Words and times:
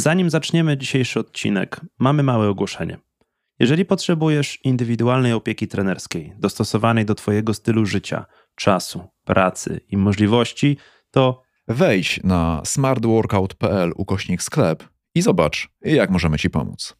Zanim 0.00 0.30
zaczniemy 0.30 0.76
dzisiejszy 0.76 1.20
odcinek, 1.20 1.80
mamy 1.98 2.22
małe 2.22 2.48
ogłoszenie. 2.48 2.98
Jeżeli 3.58 3.84
potrzebujesz 3.84 4.58
indywidualnej 4.64 5.32
opieki 5.32 5.68
trenerskiej, 5.68 6.32
dostosowanej 6.38 7.04
do 7.04 7.14
Twojego 7.14 7.54
stylu 7.54 7.86
życia, 7.86 8.26
czasu, 8.54 9.08
pracy 9.24 9.80
i 9.88 9.96
możliwości, 9.96 10.76
to 11.10 11.42
Wejdź 11.68 12.20
na 12.24 12.62
smartworkout.pl 12.64 13.92
ukośnik 13.96 14.42
sklep 14.42 14.88
i 15.14 15.22
zobacz, 15.22 15.68
jak 15.82 16.10
możemy 16.10 16.38
Ci 16.38 16.50
pomóc. 16.50 16.99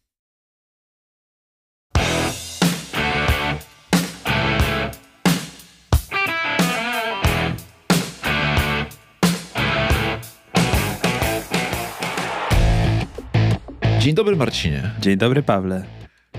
Dzień 14.00 14.14
dobry 14.14 14.36
Marcinie. 14.36 14.90
dzień 15.00 15.16
dobry 15.16 15.42
Pawle. 15.42 15.84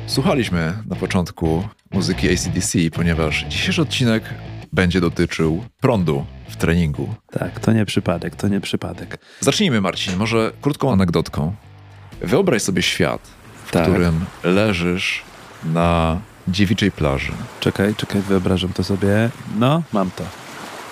Słuchaliśmy 0.07 0.73
na 0.87 0.95
początku 0.95 1.67
muzyki 1.91 2.29
ACDC, 2.33 2.77
ponieważ 2.95 3.45
dzisiejszy 3.49 3.81
odcinek 3.81 4.23
będzie 4.73 5.01
dotyczył 5.01 5.63
prądu 5.81 6.25
w 6.49 6.55
treningu. 6.55 7.15
Tak, 7.31 7.59
to 7.59 7.71
nie 7.73 7.85
przypadek, 7.85 8.35
to 8.35 8.47
nie 8.47 8.61
przypadek. 8.61 9.17
Zacznijmy, 9.39 9.81
Marcin, 9.81 10.15
może 10.17 10.51
krótką 10.61 10.93
anegdotką. 10.93 11.55
Wyobraź 12.21 12.61
sobie 12.61 12.81
świat, 12.81 13.21
w 13.65 13.71
Tak. 13.71 13.83
którym 13.83 14.25
leżysz 14.43 15.21
na 15.63 16.19
dziewiczej 16.47 16.91
plaży. 16.91 17.31
Czekaj, 17.59 17.95
czekaj, 17.95 18.21
wyobrażam 18.21 18.73
to 18.73 18.83
sobie. 18.83 19.29
No, 19.59 19.83
mam 19.93 20.11
to. 20.11 20.23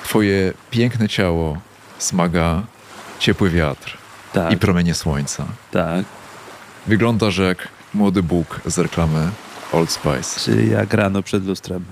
Twoje 0.03 0.53
piękne 0.71 1.09
ciało 1.09 1.57
smaga 1.97 2.63
ciepły 3.19 3.49
wiatr 3.49 3.97
Tak, 4.33 4.53
i 4.53 4.57
promienie 4.57 4.93
słońca. 4.93 5.45
tak. 5.71 6.05
Wyglądasz 6.89 7.37
jak 7.37 7.67
młody 7.93 8.23
Bóg 8.23 8.61
z 8.65 8.77
reklamy 8.77 9.29
Old 9.71 9.91
Spice. 9.91 10.39
Czy 10.39 10.65
jak 10.65 10.93
rano 10.93 11.23
przed 11.23 11.45
lustrem. 11.45 11.85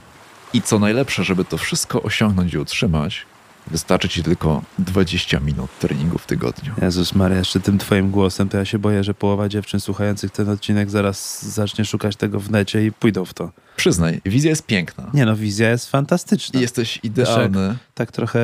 I 0.53 0.62
co 0.62 0.80
najlepsze, 0.80 1.23
żeby 1.23 1.45
to 1.45 1.58
wszystko 1.58 2.02
osiągnąć 2.02 2.53
i 2.53 2.58
utrzymać, 2.58 3.25
wystarczy 3.72 4.10
ci 4.10 4.23
tylko 4.23 4.62
20 4.80 5.40
minut 5.40 5.70
treningu 5.80 6.18
w 6.18 6.26
tygodniu. 6.26 6.73
Jezus 6.82 7.16
Maria, 7.16 7.38
jeszcze 7.38 7.60
tym 7.60 7.78
twoim 7.78 8.12
głosem, 8.12 8.50
to 8.50 8.58
ja 8.58 8.66
się 8.66 8.80
boję, 8.80 9.04
że 9.04 9.14
połowa 9.14 9.50
dziewczyn 9.50 9.80
słuchających 9.80 10.32
ten 10.32 10.50
odcinek 10.50 10.90
zaraz 10.90 11.46
zacznie 11.54 11.86
szukać 11.86 12.16
tego 12.16 12.40
w 12.40 12.52
necie 12.52 12.86
i 12.86 12.92
pójdą 12.92 13.26
w 13.26 13.34
to. 13.34 13.52
Przyznaj, 13.76 14.22
wizja 14.26 14.50
jest 14.50 14.66
piękna. 14.66 15.09
Nie 15.14 15.26
no, 15.26 15.36
wizja 15.36 15.70
jest 15.70 15.92
fantastyczna. 15.92 16.59
Jesteś 16.59 17.00
idealny. 17.04 17.76
Tak 17.94 18.12
trochę, 18.12 18.40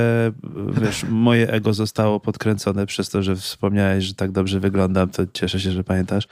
wiesz, 0.81 1.05
moje 1.27 1.49
ego 1.49 1.73
zostało 1.73 2.19
podkręcone 2.19 2.85
przez 2.85 3.09
to, 3.09 3.23
że 3.23 3.35
wspomniałeś, 3.35 4.03
że 4.03 4.13
tak 4.13 4.31
dobrze 4.31 4.59
wyglądam, 4.59 5.09
to 5.09 5.23
cieszę 5.33 5.59
się, 5.59 5.71
że 5.71 5.83
pamiętasz. 5.83 6.27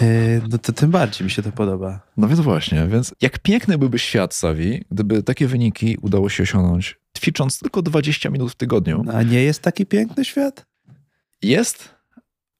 Yy, 0.00 0.42
No 0.50 0.58
to 0.58 0.72
tym 0.72 0.90
bardziej 0.90 1.24
mi 1.24 1.30
się 1.30 1.42
to 1.42 1.52
podoba. 1.52 2.00
No 2.16 2.28
więc 2.28 2.40
właśnie, 2.40 2.86
więc 2.88 3.14
jak 3.20 3.38
piękny 3.38 3.78
byłby 3.78 3.98
świat, 3.98 4.34
Savi, 4.34 4.84
gdyby 4.90 5.22
takie 5.22 5.46
wyniki 5.46 5.96
udało 6.02 6.28
się 6.28 6.42
osiągnąć 6.42 7.01
ćwicząc 7.22 7.58
tylko 7.58 7.82
20 7.82 8.30
minut 8.30 8.52
w 8.52 8.54
tygodniu. 8.54 9.04
A 9.14 9.22
nie 9.22 9.42
jest 9.42 9.62
taki 9.62 9.86
piękny 9.86 10.24
świat? 10.24 10.66
Jest, 11.42 11.94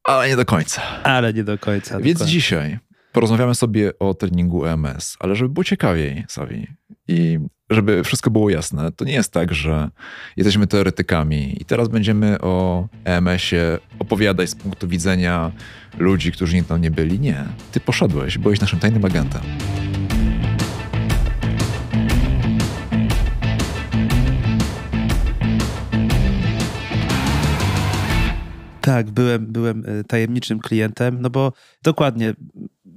ale 0.04 0.28
nie 0.28 0.36
do 0.36 0.44
końca. 0.44 0.82
Ale 1.02 1.34
nie 1.34 1.44
do 1.44 1.58
końca. 1.58 2.00
Więc 2.00 2.18
dokładnie. 2.18 2.32
dzisiaj 2.32 2.78
porozmawiamy 3.12 3.54
sobie 3.54 3.98
o 3.98 4.14
treningu 4.14 4.66
EMS, 4.66 5.16
ale 5.20 5.36
żeby 5.36 5.50
było 5.50 5.64
ciekawiej, 5.64 6.24
Savi, 6.28 6.66
i 7.08 7.38
żeby 7.70 8.04
wszystko 8.04 8.30
było 8.30 8.50
jasne, 8.50 8.92
to 8.92 9.04
nie 9.04 9.12
jest 9.12 9.32
tak, 9.32 9.54
że 9.54 9.90
jesteśmy 10.36 10.66
teoretykami 10.66 11.62
i 11.62 11.64
teraz 11.64 11.88
będziemy 11.88 12.40
o 12.40 12.88
EMS-ie 13.04 13.78
opowiadać 13.98 14.50
z 14.50 14.54
punktu 14.54 14.88
widzenia 14.88 15.52
ludzi, 15.98 16.32
którzy 16.32 16.54
nigdy 16.54 16.68
tam 16.68 16.80
nie 16.80 16.90
byli. 16.90 17.20
Nie. 17.20 17.44
Ty 17.72 17.80
poszedłeś, 17.80 18.38
byłeś 18.38 18.60
naszym 18.60 18.78
tajnym 18.78 19.04
agentem. 19.04 19.42
Tak, 28.82 29.10
byłem, 29.10 29.46
byłem 29.46 29.84
y, 29.88 30.04
tajemniczym 30.04 30.58
klientem, 30.60 31.18
no 31.20 31.30
bo 31.30 31.52
dokładnie 31.82 32.34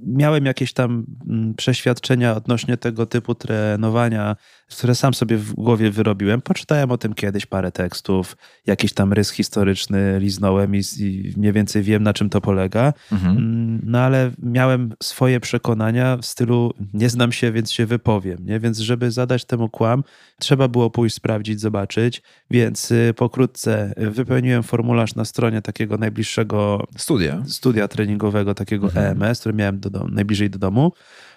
miałem 0.06 0.46
jakieś 0.46 0.72
tam 0.72 1.06
mm, 1.28 1.54
przeświadczenia 1.54 2.36
odnośnie 2.36 2.76
tego 2.76 3.06
typu 3.06 3.34
trenowania, 3.34 4.36
które 4.70 4.94
sam 4.94 5.14
sobie 5.14 5.36
w 5.36 5.52
głowie 5.54 5.90
wyrobiłem. 5.90 6.40
Poczytałem 6.42 6.90
o 6.90 6.98
tym 6.98 7.14
kiedyś 7.14 7.46
parę 7.46 7.72
tekstów, 7.72 8.36
jakiś 8.66 8.92
tam 8.92 9.12
rys 9.12 9.30
historyczny 9.30 10.18
liznąłem 10.20 10.74
i, 10.76 10.80
i 10.98 11.32
mniej 11.36 11.52
więcej 11.52 11.82
wiem, 11.82 12.02
na 12.02 12.12
czym 12.14 12.30
to 12.30 12.40
polega. 12.40 12.92
Mhm. 13.12 13.36
Mm, 13.36 13.80
No 13.84 13.98
ale 14.00 14.30
miałem 14.42 14.94
swoje 15.02 15.40
przekonania 15.40 16.16
w 16.16 16.26
stylu 16.26 16.72
nie 16.94 17.08
znam 17.08 17.32
się, 17.32 17.52
więc 17.52 17.72
się 17.72 17.86
wypowiem. 17.86 18.38
Nie? 18.46 18.60
Więc 18.60 18.78
żeby 18.78 19.10
zadać 19.10 19.44
temu 19.44 19.68
kłam, 19.68 20.04
trzeba 20.38 20.68
było 20.68 20.90
pójść 20.90 21.16
sprawdzić, 21.16 21.60
zobaczyć. 21.60 22.22
Więc 22.50 22.90
y, 22.90 23.14
pokrótce 23.16 23.92
y, 24.02 24.10
wypełniłem 24.10 24.62
formularz 24.62 25.14
na 25.14 25.24
stronie 25.24 25.62
takiego 25.62 25.98
najbliższego 25.98 26.86
Studia. 26.96 27.42
studia 27.46 27.88
treningowego, 27.88 28.54
takiego 28.54 28.86
Mhm. 28.86 29.22
EMS, 29.22 29.40
który 29.40 29.54
miałem 29.54 29.80
do 29.80 30.04
najbliżej 30.08 30.50
do 30.50 30.58
domu. 30.58 30.92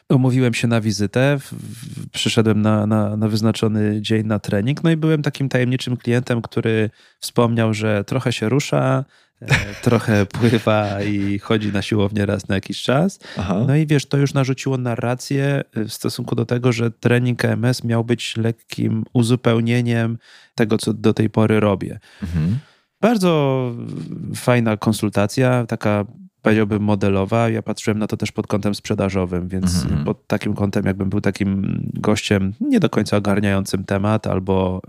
Umówiłem 0.09 0.53
się 0.53 0.67
na 0.67 0.81
wizytę, 0.81 1.37
w, 1.39 1.53
w, 1.53 2.09
przyszedłem 2.09 2.61
na, 2.61 2.87
na, 2.87 3.17
na 3.17 3.27
wyznaczony 3.27 4.01
dzień 4.01 4.27
na 4.27 4.39
trening, 4.39 4.83
no 4.83 4.91
i 4.91 4.97
byłem 4.97 5.21
takim 5.21 5.49
tajemniczym 5.49 5.97
klientem, 5.97 6.41
który 6.41 6.89
wspomniał, 7.19 7.73
że 7.73 8.03
trochę 8.03 8.33
się 8.33 8.49
rusza, 8.49 9.05
e, 9.41 9.47
trochę 9.83 10.25
pływa 10.25 11.01
i 11.01 11.39
chodzi 11.39 11.71
na 11.71 11.81
siłownię 11.81 12.25
raz 12.25 12.47
na 12.47 12.55
jakiś 12.55 12.81
czas. 12.81 13.19
Aha. 13.37 13.63
No 13.67 13.75
i 13.75 13.87
wiesz, 13.87 14.05
to 14.05 14.17
już 14.17 14.33
narzuciło 14.33 14.77
narrację 14.77 15.63
y, 15.77 15.85
w 15.85 15.93
stosunku 15.93 16.35
do 16.35 16.45
tego, 16.45 16.71
że 16.71 16.91
trening 16.91 17.45
EMS 17.45 17.83
miał 17.83 18.03
być 18.03 18.37
lekkim 18.37 19.05
uzupełnieniem 19.13 20.17
tego, 20.55 20.77
co 20.77 20.93
do 20.93 21.13
tej 21.13 21.29
pory 21.29 21.59
robię. 21.59 21.99
Mhm. 22.23 22.59
Bardzo 23.01 23.73
fajna 24.35 24.77
konsultacja, 24.77 25.65
taka 25.65 26.05
powiedziałbym 26.49 26.83
modelowa. 26.83 27.49
Ja 27.49 27.61
patrzyłem 27.61 27.99
na 27.99 28.07
to 28.07 28.17
też 28.17 28.31
pod 28.31 28.47
kątem 28.47 28.75
sprzedażowym, 28.75 29.47
więc 29.47 29.83
Mhm. 29.83 30.03
pod 30.05 30.27
takim 30.27 30.53
kątem, 30.53 30.85
jakbym 30.85 31.09
był 31.09 31.21
takim 31.21 31.81
gościem 31.93 32.53
nie 32.61 32.79
do 32.79 32.89
końca 32.89 33.17
ogarniającym 33.17 33.83
temat 33.83 34.27
albo 34.27 34.81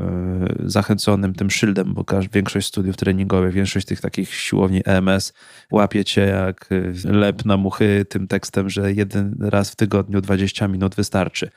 y, 0.60 0.70
zachęconym 0.70 1.34
tym 1.34 1.50
szyldem, 1.50 1.94
bo 1.94 2.04
większość 2.32 2.66
studiów 2.66 2.96
treningowych, 2.96 3.52
większość 3.52 3.86
tych 3.86 4.00
takich 4.00 4.34
siłowni 4.34 4.80
EMS 4.84 5.32
łapie 5.72 6.04
cię 6.04 6.20
jak 6.20 6.72
y, 6.72 6.92
lep 7.04 7.44
na 7.44 7.56
muchy 7.56 8.04
tym 8.08 8.26
tekstem, 8.26 8.70
że 8.70 8.92
jeden 8.92 9.36
raz 9.40 9.70
w 9.70 9.76
tygodniu 9.76 10.20
20 10.20 10.68
minut 10.68 10.94
wystarczy. 10.94 11.50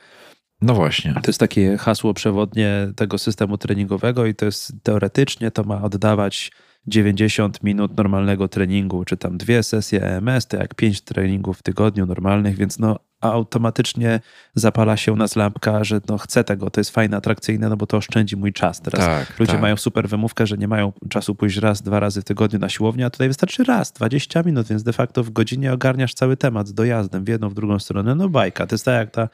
No 0.62 0.74
właśnie. 0.74 1.14
To 1.14 1.26
jest 1.26 1.40
takie 1.40 1.76
hasło 1.76 2.14
przewodnie 2.14 2.92
tego 2.96 3.18
systemu 3.18 3.58
treningowego 3.58 4.26
i 4.26 4.34
to 4.34 4.44
jest 4.44 4.72
teoretycznie 4.82 5.50
to 5.50 5.64
ma 5.64 5.82
oddawać 5.82 6.50
90 6.86 7.62
minut 7.62 7.96
normalnego 7.96 8.48
treningu, 8.48 9.04
czy 9.04 9.16
tam 9.16 9.38
dwie 9.38 9.62
sesje 9.62 10.02
EMS, 10.02 10.46
to 10.46 10.56
jak 10.56 10.74
pięć 10.74 11.00
treningów 11.00 11.58
w 11.58 11.62
tygodniu 11.62 12.06
normalnych, 12.06 12.56
więc 12.56 12.78
no 12.78 12.98
automatycznie 13.20 14.20
zapala 14.54 14.96
się 14.96 15.12
u 15.12 15.16
nas 15.16 15.36
lampka, 15.36 15.84
że 15.84 16.00
no 16.08 16.18
chcę 16.18 16.44
tego, 16.44 16.70
to 16.70 16.80
jest 16.80 16.90
fajne, 16.90 17.16
atrakcyjne, 17.16 17.68
no 17.68 17.76
bo 17.76 17.86
to 17.86 17.96
oszczędzi 17.96 18.36
mój 18.36 18.52
czas. 18.52 18.80
Teraz 18.80 19.00
tak, 19.06 19.38
ludzie 19.38 19.52
tak. 19.52 19.60
mają 19.60 19.76
super 19.76 20.08
wymówkę, 20.08 20.46
że 20.46 20.58
nie 20.58 20.68
mają 20.68 20.92
czasu 21.08 21.34
pójść 21.34 21.56
raz, 21.56 21.82
dwa 21.82 22.00
razy 22.00 22.20
w 22.20 22.24
tygodniu 22.24 22.58
na 22.58 22.68
siłownię, 22.68 23.06
a 23.06 23.10
tutaj 23.10 23.28
wystarczy 23.28 23.64
raz, 23.64 23.92
20 23.92 24.42
minut, 24.42 24.66
więc 24.68 24.82
de 24.82 24.92
facto 24.92 25.24
w 25.24 25.30
godzinie 25.30 25.72
ogarniasz 25.72 26.14
cały 26.14 26.36
temat 26.36 26.68
z 26.68 26.74
dojazdem 26.74 27.24
w 27.24 27.28
jedną, 27.28 27.48
w 27.48 27.54
drugą 27.54 27.78
stronę. 27.78 28.14
No 28.14 28.28
bajka, 28.28 28.66
to 28.66 28.74
jest 28.74 28.84
tak 28.84 28.94
jak 28.94 29.10
ta 29.10 29.28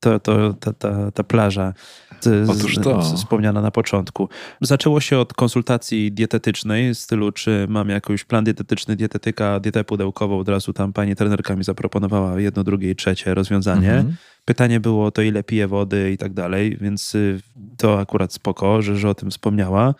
to, 0.00 0.20
to, 0.20 0.52
ta, 0.52 0.72
ta, 0.72 1.10
ta 1.10 1.24
plaża 1.24 1.74
z, 2.20 2.50
Otóż 2.50 2.74
to. 2.74 3.02
wspomniana 3.02 3.60
na 3.60 3.70
początku. 3.70 4.28
Zaczęło 4.60 5.00
się 5.00 5.18
od 5.18 5.34
konsultacji 5.34 6.12
dietetycznej, 6.12 6.94
w 6.94 6.98
stylu 6.98 7.32
czy 7.32 7.66
mam 7.68 7.88
jakiś 7.88 8.24
plan 8.24 8.44
dietetyczny, 8.44 8.96
dietetyka, 8.96 9.60
dietę 9.60 9.84
pudełkową, 9.84 10.38
od 10.38 10.48
razu 10.48 10.72
tam 10.72 10.92
pani 10.92 11.16
trenerka 11.16 11.56
mi 11.56 11.64
zaproponowała 11.64 12.40
jedno, 12.40 12.64
drugie 12.64 12.90
i 12.90 12.96
trzecie 12.96 13.34
rozwiązanie. 13.34 13.92
Mhm. 13.92 14.16
Pytanie 14.44 14.80
było 14.80 15.10
to 15.10 15.22
ile 15.22 15.42
pije 15.42 15.68
wody 15.68 16.12
i 16.12 16.18
tak 16.18 16.32
dalej, 16.32 16.76
więc 16.80 17.14
y, 17.14 17.40
to 17.76 18.00
akurat 18.00 18.32
spoko, 18.32 18.82
że, 18.82 18.96
że 18.96 19.08
o 19.08 19.14
tym 19.14 19.30
wspomniała. 19.30 19.94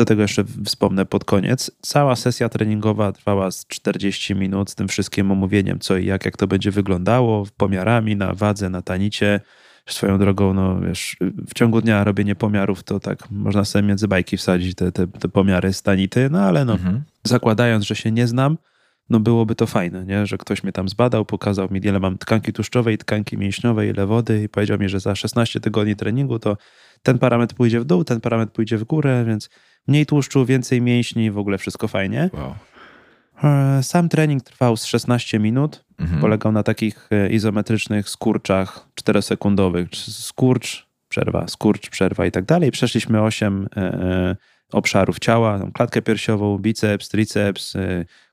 Do 0.00 0.04
tego 0.04 0.22
jeszcze 0.22 0.44
wspomnę 0.64 1.06
pod 1.06 1.24
koniec. 1.24 1.70
Cała 1.82 2.16
sesja 2.16 2.48
treningowa 2.48 3.12
trwała 3.12 3.50
z 3.50 3.66
40 3.66 4.34
minut 4.34 4.70
z 4.70 4.74
tym 4.74 4.88
wszystkim 4.88 5.30
omówieniem, 5.30 5.78
co 5.78 5.96
i 5.96 6.06
jak, 6.06 6.24
jak 6.24 6.36
to 6.36 6.46
będzie 6.46 6.70
wyglądało, 6.70 7.46
pomiarami 7.56 8.16
na 8.16 8.34
wadze, 8.34 8.70
na 8.70 8.82
tanicie. 8.82 9.40
Swoją 9.86 10.18
drogą, 10.18 10.54
no 10.54 10.80
wiesz, 10.80 11.16
w 11.48 11.54
ciągu 11.54 11.80
dnia 11.80 12.04
robienie 12.04 12.34
pomiarów 12.34 12.82
to 12.82 13.00
tak 13.00 13.30
można 13.30 13.64
sobie 13.64 13.82
między 13.82 14.08
bajki 14.08 14.36
wsadzić 14.36 14.74
te, 14.74 14.92
te, 14.92 15.06
te 15.06 15.28
pomiary 15.28 15.72
stanity, 15.72 16.28
no 16.30 16.40
ale 16.40 16.64
no, 16.64 16.72
Mhm. 16.72 17.02
zakładając, 17.24 17.84
że 17.84 17.96
się 17.96 18.12
nie 18.12 18.26
znam, 18.26 18.56
no 19.10 19.20
byłoby 19.20 19.54
to 19.54 19.66
fajne, 19.66 20.04
nie? 20.04 20.26
że 20.26 20.38
ktoś 20.38 20.62
mnie 20.62 20.72
tam 20.72 20.88
zbadał, 20.88 21.24
pokazał 21.24 21.68
mi, 21.70 21.80
ile 21.84 22.00
mam 22.00 22.18
tkanki 22.18 22.52
tłuszczowej, 22.52 22.98
tkanki 22.98 23.38
mięśniowej, 23.38 23.90
ile 23.90 24.06
wody 24.06 24.42
i 24.42 24.48
powiedział 24.48 24.78
mi, 24.78 24.88
że 24.88 25.00
za 25.00 25.14
16 25.14 25.60
tygodni 25.60 25.96
treningu 25.96 26.38
to 26.38 26.56
ten 27.02 27.18
parametr 27.18 27.54
pójdzie 27.54 27.80
w 27.80 27.84
dół, 27.84 28.04
ten 28.04 28.20
parametr 28.20 28.52
pójdzie 28.52 28.78
w 28.78 28.84
górę, 28.84 29.24
więc 29.26 29.50
mniej 29.88 30.06
tłuszczu, 30.06 30.46
więcej 30.46 30.82
mięśni, 30.82 31.30
w 31.30 31.38
ogóle 31.38 31.58
wszystko 31.58 31.88
fajnie. 31.88 32.30
Wow. 32.32 32.54
E, 33.44 33.82
Sam 33.82 34.08
trening 34.08 34.42
trwał 34.42 34.76
z 34.76 34.84
16 34.84 35.38
minut. 35.38 35.84
Mhm. 35.98 36.20
Polegał 36.20 36.52
na 36.52 36.62
takich 36.62 37.08
e, 37.10 37.28
izometrycznych 37.30 38.08
skurczach 38.08 38.88
4-sekundowych. 39.02 39.86
Skurcz, 40.10 40.86
przerwa, 41.08 41.48
skurcz, 41.48 41.90
przerwa 41.90 42.26
i 42.26 42.30
tak 42.30 42.44
dalej. 42.44 42.70
Przeszliśmy 42.70 43.22
8 43.22 43.68
e, 43.76 44.36
obszarów 44.72 45.18
ciała, 45.18 45.60
klatkę 45.74 46.02
piersiową, 46.02 46.58
biceps, 46.58 47.08
triceps, 47.08 47.74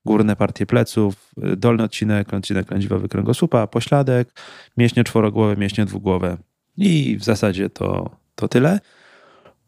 górne 0.05 0.35
partie 0.35 0.65
pleców, 0.65 1.31
dolny 1.57 1.83
odcinek, 1.83 2.33
odcinek 2.33 2.71
lędźwiowy 2.71 3.09
kręgosłupa, 3.09 3.67
pośladek, 3.67 4.29
mięśnie 4.77 5.03
czworogłowe, 5.03 5.57
mięśnie 5.57 5.85
dwugłowe. 5.85 6.37
I 6.77 7.17
w 7.19 7.23
zasadzie 7.23 7.69
to, 7.69 8.09
to 8.37 8.47
tyle. 8.47 8.79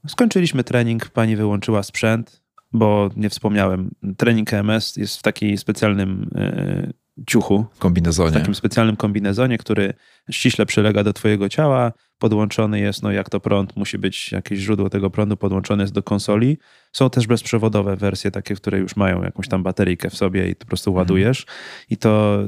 Skończyliśmy 0.07 0.63
trening, 0.63 1.09
pani 1.09 1.35
wyłączyła 1.35 1.83
sprzęt, 1.83 2.41
bo 2.71 3.09
nie 3.15 3.29
wspomniałem, 3.29 3.91
trening 4.17 4.53
EMS 4.53 4.95
jest 4.95 5.17
w 5.17 5.21
takim 5.21 5.57
specjalnym 5.57 6.29
e, 6.35 6.93
ciuchu, 7.27 7.65
w 7.73 7.79
Kombinezonie. 7.79 8.31
takim 8.31 8.55
specjalnym 8.55 8.95
kombinezonie, 8.95 9.57
który 9.57 9.93
ściśle 10.31 10.65
przylega 10.65 11.03
do 11.03 11.13
twojego 11.13 11.49
ciała, 11.49 11.91
podłączony 12.19 12.79
jest, 12.79 13.03
no 13.03 13.11
jak 13.11 13.29
to 13.29 13.39
prąd, 13.39 13.75
musi 13.75 13.97
być 13.97 14.31
jakieś 14.31 14.59
źródło 14.59 14.89
tego 14.89 15.09
prądu, 15.09 15.37
podłączone 15.37 15.83
jest 15.83 15.93
do 15.93 16.03
konsoli. 16.03 16.57
Są 16.93 17.09
też 17.09 17.27
bezprzewodowe 17.27 17.95
wersje, 17.95 18.31
takie, 18.31 18.55
które 18.55 18.79
już 18.79 18.95
mają 18.95 19.23
jakąś 19.23 19.47
tam 19.47 19.63
bateryjkę 19.63 20.09
w 20.09 20.15
sobie 20.15 20.49
i 20.49 20.55
po 20.55 20.65
prostu 20.65 20.93
ładujesz. 20.93 21.45
I 21.89 21.97
to 21.97 22.43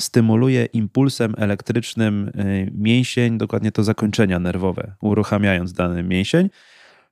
stymuluje 0.00 0.64
impulsem 0.64 1.34
elektrycznym 1.38 2.28
y, 2.28 2.72
mięsień, 2.74 3.38
dokładnie 3.38 3.72
to 3.72 3.82
zakończenia 3.84 4.38
nerwowe, 4.38 4.94
uruchamiając 5.00 5.72
dany 5.72 6.02
mięsień, 6.02 6.50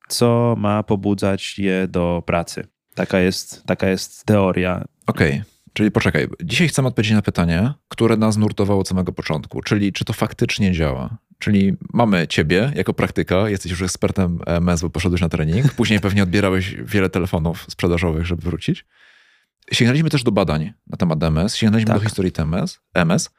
co 0.09 0.55
ma 0.59 0.83
pobudzać 0.83 1.59
je 1.59 1.89
do 1.89 2.23
pracy. 2.27 2.67
Taka 2.95 3.19
jest, 3.19 3.65
taka 3.67 3.89
jest 3.89 4.25
teoria. 4.25 4.85
Okej, 5.07 5.43
czyli 5.73 5.91
poczekaj. 5.91 6.29
Dzisiaj 6.43 6.69
chcemy 6.69 6.89
odpowiedzieć 6.89 7.15
na 7.15 7.23
pytanie, 7.23 7.73
które 7.89 8.17
nas 8.17 8.37
nurtowało 8.37 8.81
od 8.81 8.89
samego 8.89 9.13
początku, 9.13 9.63
czyli 9.63 9.93
czy 9.93 10.05
to 10.05 10.13
faktycznie 10.13 10.73
działa. 10.73 11.17
Czyli 11.43 11.77
mamy 11.93 12.29
ciebie 12.29 12.73
jako 12.75 12.95
praktyka, 12.95 13.49
jesteś 13.49 13.71
już 13.71 13.83
ekspertem 13.83 14.39
EMS, 14.47 14.83
bo 14.83 14.91
poszedłeś 14.91 15.21
na 15.21 15.29
trening, 15.29 15.73
później 15.73 16.01
pewnie 16.01 16.23
odbierałeś 16.23 16.75
wiele 16.75 17.11
telefonów 17.11 17.67
sprzedażowych, 17.69 18.27
żeby 18.27 18.43
wrócić. 18.43 18.85
Sięgnęliśmy 19.73 20.11
też 20.11 20.23
do 20.23 20.33
badań 20.33 20.73
na 20.87 20.97
temat 20.97 21.23
EMS, 21.23 21.57
sięgnęliśmy 21.57 21.93
Tak. 21.93 22.03
do 22.03 22.09
historii 22.09 22.33
TMS, 22.33 22.81
EMS 22.95 23.31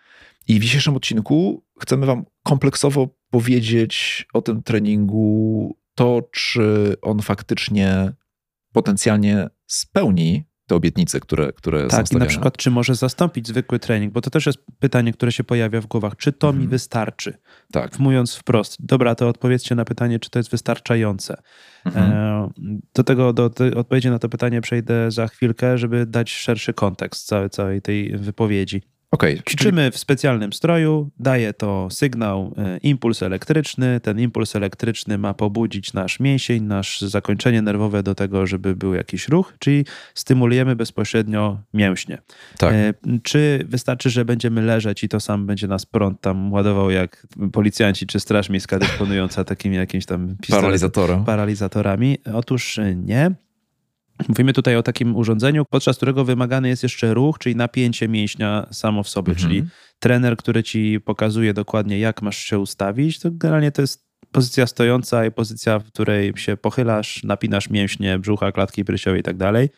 i 0.48 0.60
w 0.60 0.64
dzisiejszym 0.64 0.96
odcinku 0.96 1.66
chcemy 1.80 2.06
wam 2.06 2.26
kompleksowo 2.44 3.08
powiedzieć 3.30 4.26
o 4.34 4.42
tym 4.42 4.64
treningu, 4.64 5.78
to 5.96 6.30
czy 6.32 6.96
on 7.02 7.22
faktycznie 7.22 8.14
potencjalnie 8.72 9.48
spełni 9.68 10.44
te 10.74 10.78
obietnice, 10.78 11.20
które, 11.20 11.54
które 11.54 11.82
są 11.82 11.98
Tak, 11.98 12.12
i 12.12 12.18
na 12.18 12.26
przykład, 12.26 12.58
czy 12.58 12.72
może 12.72 12.96
zastąpić 12.96 13.48
zwykły 13.48 13.80
trening, 13.80 14.14
bo 14.14 14.22
to 14.22 14.30
też 14.30 14.46
jest 14.46 14.60
pytanie, 14.80 15.14
które 15.14 15.32
się 15.32 15.44
pojawia 15.44 15.82
w 15.82 15.86
głowach. 15.86 16.16
Czy 16.18 16.32
to 16.34 16.48
mi 16.48 16.54
Mhm. 16.54 16.70
wystarczy? 16.70 17.38
Tak. 17.72 18.00
Mówiąc 18.00 18.36
wprost, 18.36 18.78
dobra, 18.80 19.16
to 19.16 19.30
odpowiedzcie 19.30 19.76
na 19.76 19.86
pytanie, 19.86 20.20
czy 20.20 20.30
to 20.30 20.40
jest 20.40 20.52
wystarczające. 20.52 21.42
Mhm. 21.86 22.12
E, 22.12 22.50
Do 22.96 23.04
tego, 23.04 23.34
do 23.34 23.50
tej 23.50 23.74
odpowiedzi 23.74 24.10
na 24.10 24.20
to 24.20 24.30
pytanie 24.30 24.62
przejdę 24.62 25.12
za 25.12 25.28
chwilkę, 25.28 25.78
żeby 25.78 26.06
dać 26.06 26.32
szerszy 26.32 26.74
kontekst 26.74 27.28
całej, 27.28 27.50
całej 27.50 27.82
tej 27.82 28.18
wypowiedzi. 28.18 28.82
Czyli 29.44 29.44
Ćwiczymy 29.58 29.92
w 29.92 29.98
specjalnym 29.98 30.54
stroju, 30.54 31.10
daje 31.20 31.54
to 31.54 31.88
sygnał, 31.92 32.54
e, 32.58 32.78
impuls 32.78 33.24
elektryczny. 33.24 34.00
Ten 34.00 34.20
impuls 34.20 34.56
elektryczny 34.56 35.18
ma 35.18 35.34
pobudzić 35.34 35.94
nasz 35.94 36.20
mięsień, 36.20 36.64
nasze 36.64 37.10
zakończenie 37.10 37.62
nerwowe 37.62 38.04
do 38.04 38.16
tego, 38.16 38.48
żeby 38.48 38.76
był 38.76 38.94
jakiś 38.94 39.28
ruch, 39.28 39.54
czyli 39.60 39.86
stymulujemy 40.14 40.76
bezpośrednio 40.76 41.60
mięśnie. 41.74 42.18
tak. 42.58 42.74
E, 42.74 42.94
Czy 43.24 43.66
wystarczy, 43.70 44.10
że 44.10 44.26
będziemy 44.26 44.62
leżeć 44.62 45.04
i 45.04 45.10
to 45.10 45.20
sam 45.20 45.46
będzie 45.46 45.68
nas 45.68 45.86
prąd 45.86 46.22
tam 46.22 46.54
ładował 46.54 46.92
jak 46.92 47.28
policjanci 47.52 48.08
czy 48.08 48.20
straż 48.20 48.50
miejska 48.50 48.80
dysponująca 48.80 49.44
takimi 49.44 49.76
jakimiś 49.76 50.06
tam 50.06 50.36
pistolet- 50.42 50.62
paralizatorami? 51.26 52.18
Otóż 52.34 52.80
e, 52.80 52.96
nie. 52.96 53.32
Mówimy 54.30 54.54
tutaj 54.54 54.76
o 54.76 54.84
takim 54.84 55.16
urządzeniu, 55.16 55.66
podczas 55.70 55.98
którego 55.98 56.26
wymagany 56.26 56.68
jest 56.70 56.84
jeszcze 56.84 57.14
ruch, 57.14 57.38
czyli 57.40 57.56
napięcie 57.56 58.08
mięśnia 58.08 58.68
samo 58.72 59.04
w 59.04 59.10
sobie, 59.10 59.32
Mhm. 59.34 59.50
czyli 59.50 59.64
trener, 60.00 60.38
który 60.38 60.64
ci 60.64 61.00
pokazuje 61.06 61.54
dokładnie, 61.54 62.00
jak 62.00 62.22
masz 62.22 62.38
się 62.38 62.60
ustawić, 62.60 63.20
to 63.20 63.30
generalnie 63.32 63.72
to 63.72 63.82
jest 63.82 64.08
pozycja 64.32 64.68
stojąca 64.68 65.26
i 65.26 65.32
pozycja, 65.32 65.80
w 65.80 65.84
której 65.84 66.34
się 66.36 66.58
pochylasz, 66.58 67.24
napinasz 67.24 67.70
mięśnie 67.70 68.20
brzucha, 68.20 68.52
klatki 68.52 68.86
piersiowej 68.86 69.20
i 69.20 69.24
tak 69.24 69.38
dalej. 69.38 69.70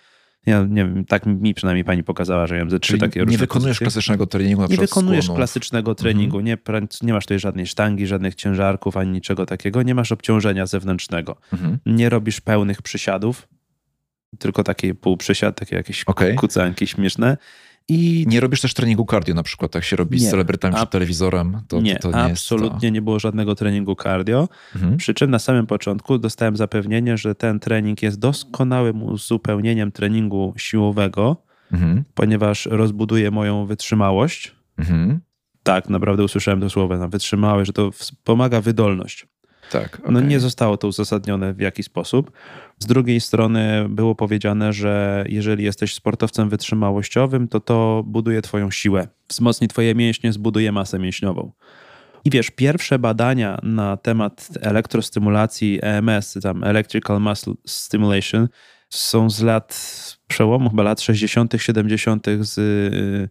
Ja 0.45 0.63
nie 0.69 0.85
wiem, 0.85 1.05
tak 1.05 1.25
mi 1.25 1.53
przynajmniej 1.53 1.83
pani 1.83 2.03
pokazała, 2.03 2.47
że 2.47 2.55
miałem 2.55 2.69
ze 2.69 2.79
trzy 2.79 2.91
Czyli 2.91 2.99
takie 3.01 3.19
nie 3.25 3.37
wykonujesz 3.37 3.77
pozycje. 3.79 3.85
klasycznego 3.85 4.27
treningu, 4.27 4.61
na 4.61 4.67
Nie 4.67 4.77
wykonujesz 4.77 5.25
skłonów. 5.25 5.37
klasycznego 5.39 5.95
treningu, 5.95 6.39
nie, 6.39 6.57
pra- 6.57 7.03
nie 7.05 7.13
masz 7.13 7.23
tutaj 7.23 7.39
żadnej 7.39 7.67
sztangi, 7.67 8.07
żadnych 8.07 8.35
ciężarków, 8.35 8.97
ani 8.97 9.11
niczego 9.11 9.45
takiego, 9.45 9.83
nie 9.83 9.95
masz 9.95 10.11
obciążenia 10.11 10.65
zewnętrznego. 10.65 11.35
Mhm. 11.53 11.77
Nie 11.85 12.09
robisz 12.09 12.41
pełnych 12.41 12.81
przysiadów, 12.81 13.47
tylko 14.39 14.63
takie 14.63 14.95
półprzysiad, 14.95 15.59
takie 15.59 15.75
jakieś 15.75 16.03
Okej. 16.03 16.35
kucanki 16.35 16.87
śmieszne. 16.87 17.37
I 17.89 18.25
Nie 18.27 18.39
robisz 18.39 18.61
też 18.61 18.73
treningu 18.73 19.05
cardio 19.11 19.35
na 19.35 19.43
przykład, 19.43 19.71
tak 19.71 19.83
się 19.83 19.95
robi 19.95 20.19
z 20.19 20.23
Nie. 20.23 20.29
celebrytami 20.29 20.73
A- 20.75 20.77
przed 20.77 20.89
telewizorem, 20.89 21.61
to, 21.67 21.81
nie, 21.81 21.95
to, 21.95 22.11
to 22.11 22.17
nie 22.17 22.23
absolutnie 22.23 22.91
nie 22.91 23.01
było 23.01 23.19
żadnego 23.19 23.55
treningu 23.55 23.95
cardio. 23.95 24.47
to. 24.47 24.75
Mhm. 24.79 24.97
Przy 24.97 25.13
czym 25.13 25.31
na 25.31 25.39
samym 25.39 25.67
początku 25.67 26.17
dostałem 26.17 26.57
zapewnienie, 26.57 27.17
że 27.17 27.35
ten 27.35 27.59
trening 27.59 28.01
jest 28.03 28.19
doskonałym 28.19 29.03
uzupełnieniem 29.03 29.91
treningu 29.91 30.53
siłowego, 30.57 31.37
Mhm. 31.71 32.03
ponieważ 32.13 32.65
rozbuduje 32.65 33.31
moją 33.31 33.65
wytrzymałość. 33.65 34.55
Mhm. 34.77 35.19
Tak, 35.63 35.89
naprawdę 35.89 36.23
usłyszałem 36.23 36.61
to 36.61 36.69
słowo 36.69 36.97
na 36.97 37.07
wytrzymałość, 37.07 37.67
że 37.67 37.73
to 37.73 37.91
wspomaga 37.91 38.61
wydolność. 38.61 39.27
Tak, 39.71 40.01
No 40.05 40.19
okej. 40.19 40.29
nie 40.29 40.39
zostało 40.39 40.77
to 40.77 40.87
uzasadnione 40.87 41.53
w 41.53 41.59
jaki 41.59 41.83
sposób. 41.83 42.31
Z 42.79 42.85
drugiej 42.85 43.21
strony 43.21 43.85
było 43.89 44.15
powiedziane, 44.15 44.73
że 44.73 45.25
jeżeli 45.29 45.63
jesteś 45.63 45.93
sportowcem 45.93 46.49
wytrzymałościowym, 46.49 47.47
to 47.47 47.59
to 47.59 48.03
buduje 48.07 48.41
twoją 48.41 48.71
siłę, 48.71 49.07
wzmocni 49.27 49.67
twoje 49.67 49.95
mięśnie, 49.95 50.33
zbuduje 50.33 50.71
masę 50.71 50.99
mięśniową. 50.99 51.51
I 52.25 52.29
wiesz, 52.29 52.51
pierwsze 52.51 52.99
badania 52.99 53.59
na 53.63 53.97
temat 53.97 54.49
elektrostymulacji 54.61 55.79
EMS, 55.81 56.37
tam 56.43 56.63
Electrical 56.63 57.21
Muscle 57.21 57.53
Stimulation, 57.65 58.47
są 58.89 59.29
z 59.29 59.41
lat 59.41 59.75
przełomu 60.27 60.69
chyba 60.69 60.83
lat 60.83 61.01
60., 61.01 61.53
70. 61.57 62.27
z, 62.39 62.57
y, 62.57 63.29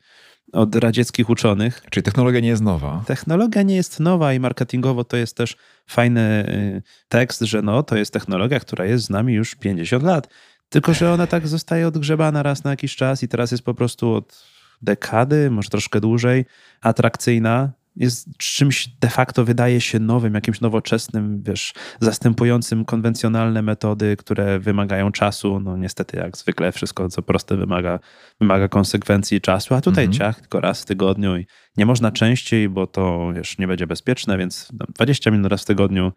od 0.55 0.77
radzieckich 0.77 1.31
uczonych. 1.31 1.83
Czyli 1.91 2.05
technologia 2.05 2.41
nie 2.41 2.49
jest 2.49 2.63
nowa. 2.63 3.05
Technologia 3.07 3.63
nie 3.63 3.77
jest 3.77 4.01
nowa 4.01 4.33
i 4.33 4.41
marketingowo 4.41 5.05
to 5.05 5.17
jest 5.17 5.37
też 5.37 5.57
fajny 5.87 6.47
y, 6.49 6.83
tekst, 7.09 7.41
że 7.41 7.63
no, 7.63 7.83
to 7.83 7.97
jest 7.97 8.13
technologia, 8.13 8.61
która 8.61 8.85
jest 8.85 9.05
z 9.05 9.11
nami 9.11 9.35
już 9.35 9.55
50 9.55 10.05
lat. 10.05 10.29
Tylko, 10.69 10.95
że 10.95 11.13
ona 11.13 11.27
tak 11.27 11.49
zostaje 11.49 11.89
odgrzebana 11.89 12.43
raz 12.43 12.65
na 12.65 12.71
jakiś 12.71 12.97
czas 12.97 13.23
i 13.23 13.29
teraz 13.29 13.51
jest 13.51 13.65
po 13.65 13.75
prostu 13.75 14.15
od 14.15 14.45
dekady, 14.83 15.51
może 15.51 15.69
troszkę 15.69 16.01
dłużej, 16.01 16.45
atrakcyjna. 16.81 17.73
Jest 17.97 18.29
czymś 18.39 18.89
de 18.89 19.09
facto 19.09 19.45
wydaje 19.45 19.81
się 19.81 19.99
nowym, 19.99 20.35
jakimś 20.35 20.61
nowoczesnym, 20.61 21.43
wiesz, 21.43 21.73
zastępującym 22.01 22.85
konwencjonalne 22.85 23.63
metody, 23.63 24.17
które 24.17 24.59
wymagają 24.59 25.13
czasu. 25.13 25.61
No 25.61 25.77
niestety, 25.77 26.17
jak 26.17 26.37
zwykle, 26.37 26.73
wszystko 26.73 27.09
co 27.09 27.23
proste 27.23 27.57
wymaga, 27.57 27.99
wymaga 28.41 28.69
konsekwencji 28.69 29.39
i 29.39 29.41
czasu, 29.41 29.75
a 29.75 29.81
tutaj 29.81 30.05
Mhm. 30.05 30.19
ciach 30.19 30.41
tylko 30.41 30.61
raz 30.61 30.83
w 30.83 30.85
tygodniu 30.85 31.37
i 31.37 31.47
nie 31.77 31.87
można 31.87 32.13
częściej, 32.13 32.69
bo 32.69 32.87
to 32.87 33.33
wiesz, 33.35 33.59
nie 33.59 33.67
będzie 33.67 33.87
bezpieczne, 33.87 34.39
więc 34.39 34.69
tam 34.79 34.89
20 34.95 35.31
minut 35.31 35.53
raz 35.53 35.63
w 35.63 35.67
tygodniu 35.67 36.13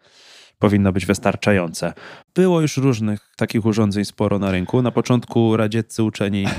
powinno 0.59 0.91
być 0.91 1.05
wystarczające. 1.05 1.93
Było 2.35 2.61
już 2.61 2.77
różnych 2.77 3.33
takich 3.35 3.65
urządzeń 3.65 4.05
sporo 4.05 4.39
na 4.39 4.51
rynku. 4.51 4.81
Na 4.81 4.91
początku 4.91 5.57
radzieccy 5.57 6.03
uczeni 6.03 6.45
y, 6.45 6.49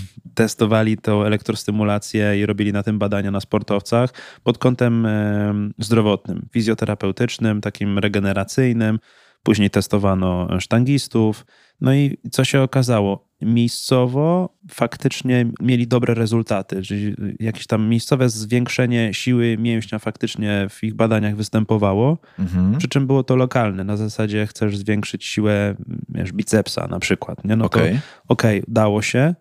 testowali 0.34 0.98
tą 0.98 1.22
elektrostymulację 1.22 2.40
i 2.40 2.46
robili 2.46 2.72
na 2.72 2.82
tym 2.82 2.98
badania 2.98 3.30
na 3.30 3.40
sportowcach 3.40 4.10
pod 4.42 4.58
kątem 4.58 5.06
y, 5.06 5.72
zdrowotnym, 5.78 6.48
fizjoterapeutycznym, 6.52 7.60
takim 7.60 7.98
regeneracyjnym. 7.98 8.98
Później 9.42 9.70
testowano 9.70 10.60
sztangistów. 10.60 11.46
No 11.80 11.94
i 11.94 12.18
co 12.30 12.44
się 12.44 12.62
okazało? 12.62 13.25
Miejscowo 13.42 14.56
faktycznie 14.70 15.46
mieli 15.60 15.86
dobre 15.86 16.14
rezultaty, 16.14 16.82
czyli 16.82 17.14
jakieś 17.40 17.66
tam 17.66 17.88
miejscowe 17.88 18.28
zwiększenie 18.28 19.14
siły 19.14 19.56
mięśnia 19.58 19.98
faktycznie 19.98 20.66
w 20.70 20.84
ich 20.84 20.94
badaniach 20.94 21.36
występowało. 21.36 22.18
Mhm. 22.38 22.78
Przy 22.78 22.88
czym 22.88 23.06
było 23.06 23.22
to 23.22 23.36
lokalne. 23.36 23.84
Na 23.84 23.96
zasadzie 23.96 24.46
chcesz 24.46 24.76
zwiększyć 24.76 25.24
siłę 25.24 25.74
wiesz, 26.08 26.32
bicepsa 26.32 26.86
na 26.88 26.98
przykład. 26.98 27.44
Nie? 27.44 27.56
No 27.56 27.68
to 27.68 27.78
Okej. 27.78 28.00
okej, 28.28 28.62
dało 28.68 29.02
się 29.02 29.34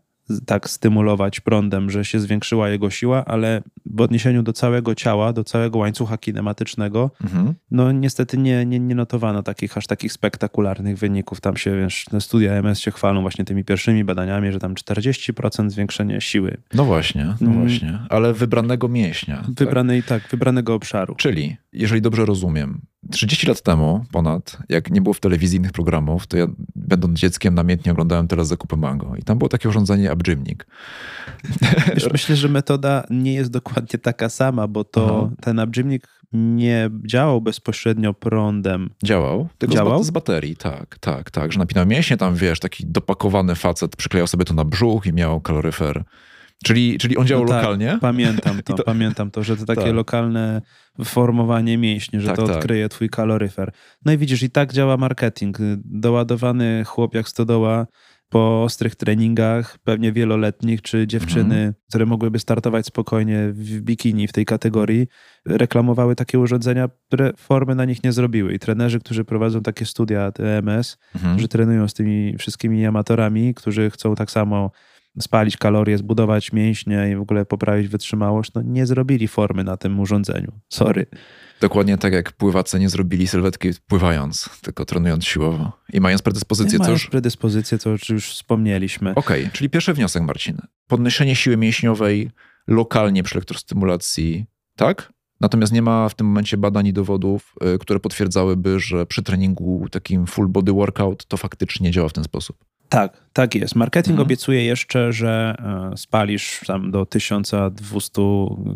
tak 0.45 0.69
stymulować 0.69 1.39
prądem, 1.39 1.89
że 1.89 2.05
się 2.05 2.19
zwiększyła 2.19 2.69
jego 2.69 2.89
siła, 2.89 3.25
ale 3.25 3.61
w 3.85 4.01
odniesieniu 4.01 4.43
do 4.43 4.53
całego 4.53 4.95
ciała, 4.95 5.33
do 5.33 5.43
całego 5.43 5.79
łańcucha 5.79 6.17
kinematycznego, 6.17 7.11
Mhm. 7.23 7.53
no 7.71 7.91
niestety 7.91 8.37
nie, 8.37 8.65
nie, 8.65 8.79
nie 8.79 8.95
notowano 8.95 9.43
takich 9.43 9.77
aż 9.77 9.87
takich 9.87 10.13
spektakularnych 10.13 10.97
wyników. 10.97 11.41
Tam 11.41 11.57
się, 11.57 11.75
wiesz, 11.81 12.05
studia 12.19 12.53
MS 12.53 12.79
się 12.79 12.91
chwalą 12.91 13.21
właśnie 13.21 13.45
tymi 13.45 13.63
pierwszymi 13.63 14.03
badaniami, 14.03 14.51
że 14.51 14.59
tam 14.59 14.75
40% 14.75 15.69
zwiększenie 15.69 16.21
siły 16.21 16.57
No 16.73 16.85
właśnie, 16.85 17.25
no 17.41 17.51
Mm. 17.51 17.61
właśnie. 17.61 17.99
Ale 18.09 18.33
wybranego 18.33 18.87
mięśnia. 18.87 19.35
tak? 19.37 19.53
wybranej, 19.55 20.03
tak, 20.03 20.23
wybranego 20.31 20.73
obszaru. 20.73 21.15
Czyli, 21.15 21.57
jeżeli 21.75 22.01
dobrze 22.01 22.25
rozumiem, 22.25 22.81
30 23.11 23.47
lat 23.47 23.61
temu 23.61 24.05
ponad, 24.11 24.57
jak 24.69 24.91
nie 24.91 25.01
było 25.01 25.13
w 25.13 25.19
telewizji 25.19 25.57
innych 25.57 25.71
programów, 25.71 26.27
to 26.27 26.37
ja 26.37 26.47
będąc 26.75 27.19
dzieckiem 27.19 27.55
namiętnie 27.55 27.91
oglądałem 27.91 28.27
teraz 28.27 28.47
zakupy 28.47 28.77
mango. 28.77 29.15
I 29.15 29.23
tam 29.23 29.37
było 29.37 29.49
takie 29.49 29.69
urządzenie 29.69 30.11
Abgymnik. 30.11 30.67
Wiesz, 31.93 32.11
myślę, 32.13 32.35
że 32.35 32.49
metoda 32.49 33.03
nie 33.09 33.33
jest 33.33 33.51
dokładnie 33.51 33.99
taka 33.99 34.29
sama, 34.29 34.67
bo 34.67 34.83
to 34.83 35.19
Aha. 35.25 35.35
ten 35.41 35.59
abgymnik 35.59 36.07
nie 36.33 36.89
działał 37.05 37.41
bezpośrednio 37.41 38.13
prądem. 38.13 38.89
Działał, 39.03 39.47
tylko 39.57 39.75
Działał? 39.75 40.03
Z 40.03 40.09
baterii, 40.11 40.55
tak, 40.55 40.97
tak, 40.99 41.31
tak. 41.31 41.53
Że 41.53 41.59
napinał 41.59 41.85
mięśnie, 41.85 42.17
tam 42.17 42.35
wiesz, 42.35 42.59
taki 42.59 42.85
dopakowany 42.87 43.55
facet 43.55 43.95
przyklejał 43.95 44.27
sobie 44.27 44.45
to 44.45 44.53
na 44.53 44.63
brzuch 44.63 45.05
i 45.05 45.13
miał 45.13 45.41
kaloryfer. 45.41 46.03
Czyli, 46.63 46.97
czyli 46.97 47.17
on 47.17 47.27
działał 47.27 47.45
No 47.45 47.49
tak, 47.51 47.61
lokalnie? 47.63 47.97
Pamiętam 48.01 48.61
to, 48.63 48.73
to- 48.73 48.83
pamiętam 48.83 49.31
to, 49.31 49.43
że 49.43 49.57
to 49.57 49.65
takie 49.65 49.81
Tak. 49.81 49.93
lokalne 49.93 50.61
formowanie 51.03 51.77
mięśni, 51.77 52.19
że 52.19 52.27
Tak, 52.27 52.35
to 52.35 52.47
tak. 52.47 52.55
odkryje 52.55 52.89
twój 52.89 53.09
kaloryfer. 53.09 53.71
No 54.05 54.11
i 54.13 54.17
widzisz, 54.17 54.43
i 54.43 54.49
tak 54.49 54.73
działa 54.73 54.97
marketing. 54.97 55.57
Doładowany 55.85 56.83
chłop 56.85 57.15
jak 57.15 57.29
stodoła 57.29 57.87
po 58.29 58.63
ostrych 58.63 58.95
treningach, 58.95 59.77
pewnie 59.83 60.11
wieloletnich, 60.11 60.81
czy 60.81 61.07
dziewczyny, 61.07 61.55
Mhm. 61.55 61.73
które 61.89 62.05
mogłyby 62.05 62.39
startować 62.39 62.85
spokojnie 62.85 63.47
w 63.51 63.81
bikini 63.81 64.27
w 64.27 64.33
tej 64.33 64.45
kategorii, 64.45 65.07
reklamowały 65.45 66.15
takie 66.15 66.39
urządzenia, 66.39 66.89
które 67.07 67.31
formy 67.37 67.75
na 67.75 67.85
nich 67.85 68.03
nie 68.03 68.11
zrobiły. 68.11 68.53
I 68.53 68.59
trenerzy, 68.59 68.99
którzy 68.99 69.23
prowadzą 69.25 69.61
takie 69.61 69.85
studia 69.85 70.31
TMS, 70.31 70.97
Mhm. 71.15 71.33
którzy 71.33 71.47
trenują 71.47 71.87
z 71.87 71.93
tymi 71.93 72.37
wszystkimi 72.37 72.85
amatorami, 72.85 73.53
którzy 73.53 73.89
chcą 73.89 74.15
tak 74.15 74.31
samo 74.31 74.71
spalić 75.19 75.57
kalorie, 75.57 75.97
zbudować 75.97 76.53
mięśnie 76.53 77.09
i 77.11 77.15
w 77.15 77.21
ogóle 77.21 77.45
poprawić 77.45 77.87
wytrzymałość, 77.87 78.51
no 78.53 78.61
nie 78.61 78.85
zrobili 78.85 79.27
formy 79.27 79.63
na 79.63 79.77
tym 79.77 79.99
urządzeniu. 79.99 80.51
Sorry. 80.69 81.05
Dokładnie 81.61 81.97
tak 81.97 82.13
jak 82.13 82.31
pływacy 82.31 82.79
nie 82.79 82.89
zrobili 82.89 83.27
sylwetki 83.27 83.69
pływając, 83.87 84.49
tylko 84.61 84.85
trenując 84.85 85.25
siłowo 85.25 85.71
i 85.93 86.01
mając 86.01 86.21
predyspozycję. 86.21 86.79
Mając 86.79 87.01
Cóż, 87.01 87.09
predyspozycję, 87.09 87.77
to 87.77 87.89
już 88.09 88.29
wspomnieliśmy. 88.29 89.15
Okej, 89.15 89.49
czyli 89.53 89.69
pierwszy 89.69 89.93
wniosek, 89.93 90.23
Marcin. 90.23 90.57
Podnoszenie 90.87 91.35
siły 91.35 91.57
mięśniowej 91.57 92.31
lokalnie 92.67 93.23
przy 93.23 93.35
elektrostymulacji, 93.35 94.45
tak? 94.75 95.13
Natomiast 95.41 95.73
nie 95.73 95.81
ma 95.81 96.09
w 96.09 96.15
tym 96.15 96.27
momencie 96.27 96.57
badań 96.57 96.87
i 96.87 96.93
dowodów, 96.93 97.55
y, 97.75 97.79
które 97.79 97.99
potwierdzałyby, 97.99 98.79
że 98.79 99.05
przy 99.05 99.23
treningu 99.23 99.87
takim 99.91 100.27
full 100.27 100.47
body 100.47 100.71
workout 100.71 101.25
to 101.25 101.37
faktycznie 101.37 101.91
działa 101.91 102.09
w 102.09 102.13
ten 102.13 102.23
sposób. 102.23 102.65
Tak, 102.89 103.17
tak 103.33 103.55
jest. 103.55 103.75
Marketing 103.75 104.13
Mhm. 104.13 104.25
obiecuje 104.25 104.65
jeszcze, 104.65 105.13
że 105.13 105.55
e, 105.93 105.97
spalisz 105.97 106.61
tam 106.67 106.91
do 106.91 107.05
1200 107.05 108.21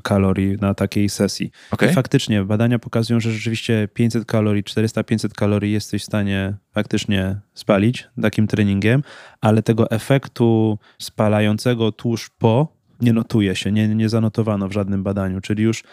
kalorii 0.04 0.58
na 0.62 0.74
takiej 0.74 1.10
sesji. 1.10 1.52
Okej? 1.72 1.90
I 1.90 1.94
faktycznie 1.94 2.44
badania 2.44 2.80
pokazują, 2.80 3.20
że 3.20 3.32
rzeczywiście 3.32 3.88
500 3.94 4.26
kalorii, 4.26 4.64
400-500 4.64 5.34
kalorii 5.34 5.74
jesteś 5.74 6.02
w 6.02 6.06
stanie 6.06 6.54
faktycznie 6.74 7.40
spalić 7.54 8.08
takim 8.22 8.48
treningiem, 8.48 9.04
ale 9.42 9.64
tego 9.64 9.92
efektu 9.92 10.80
spalającego 10.98 11.92
tuż 11.92 12.30
po 12.30 12.80
nie 13.02 13.14
notuje 13.14 13.56
się, 13.56 13.72
nie, 13.72 13.88
nie 13.88 14.10
zanotowano 14.10 14.68
w 14.68 14.72
żadnym 14.72 15.04
badaniu, 15.04 15.42
czyli 15.42 15.64
już 15.64 15.84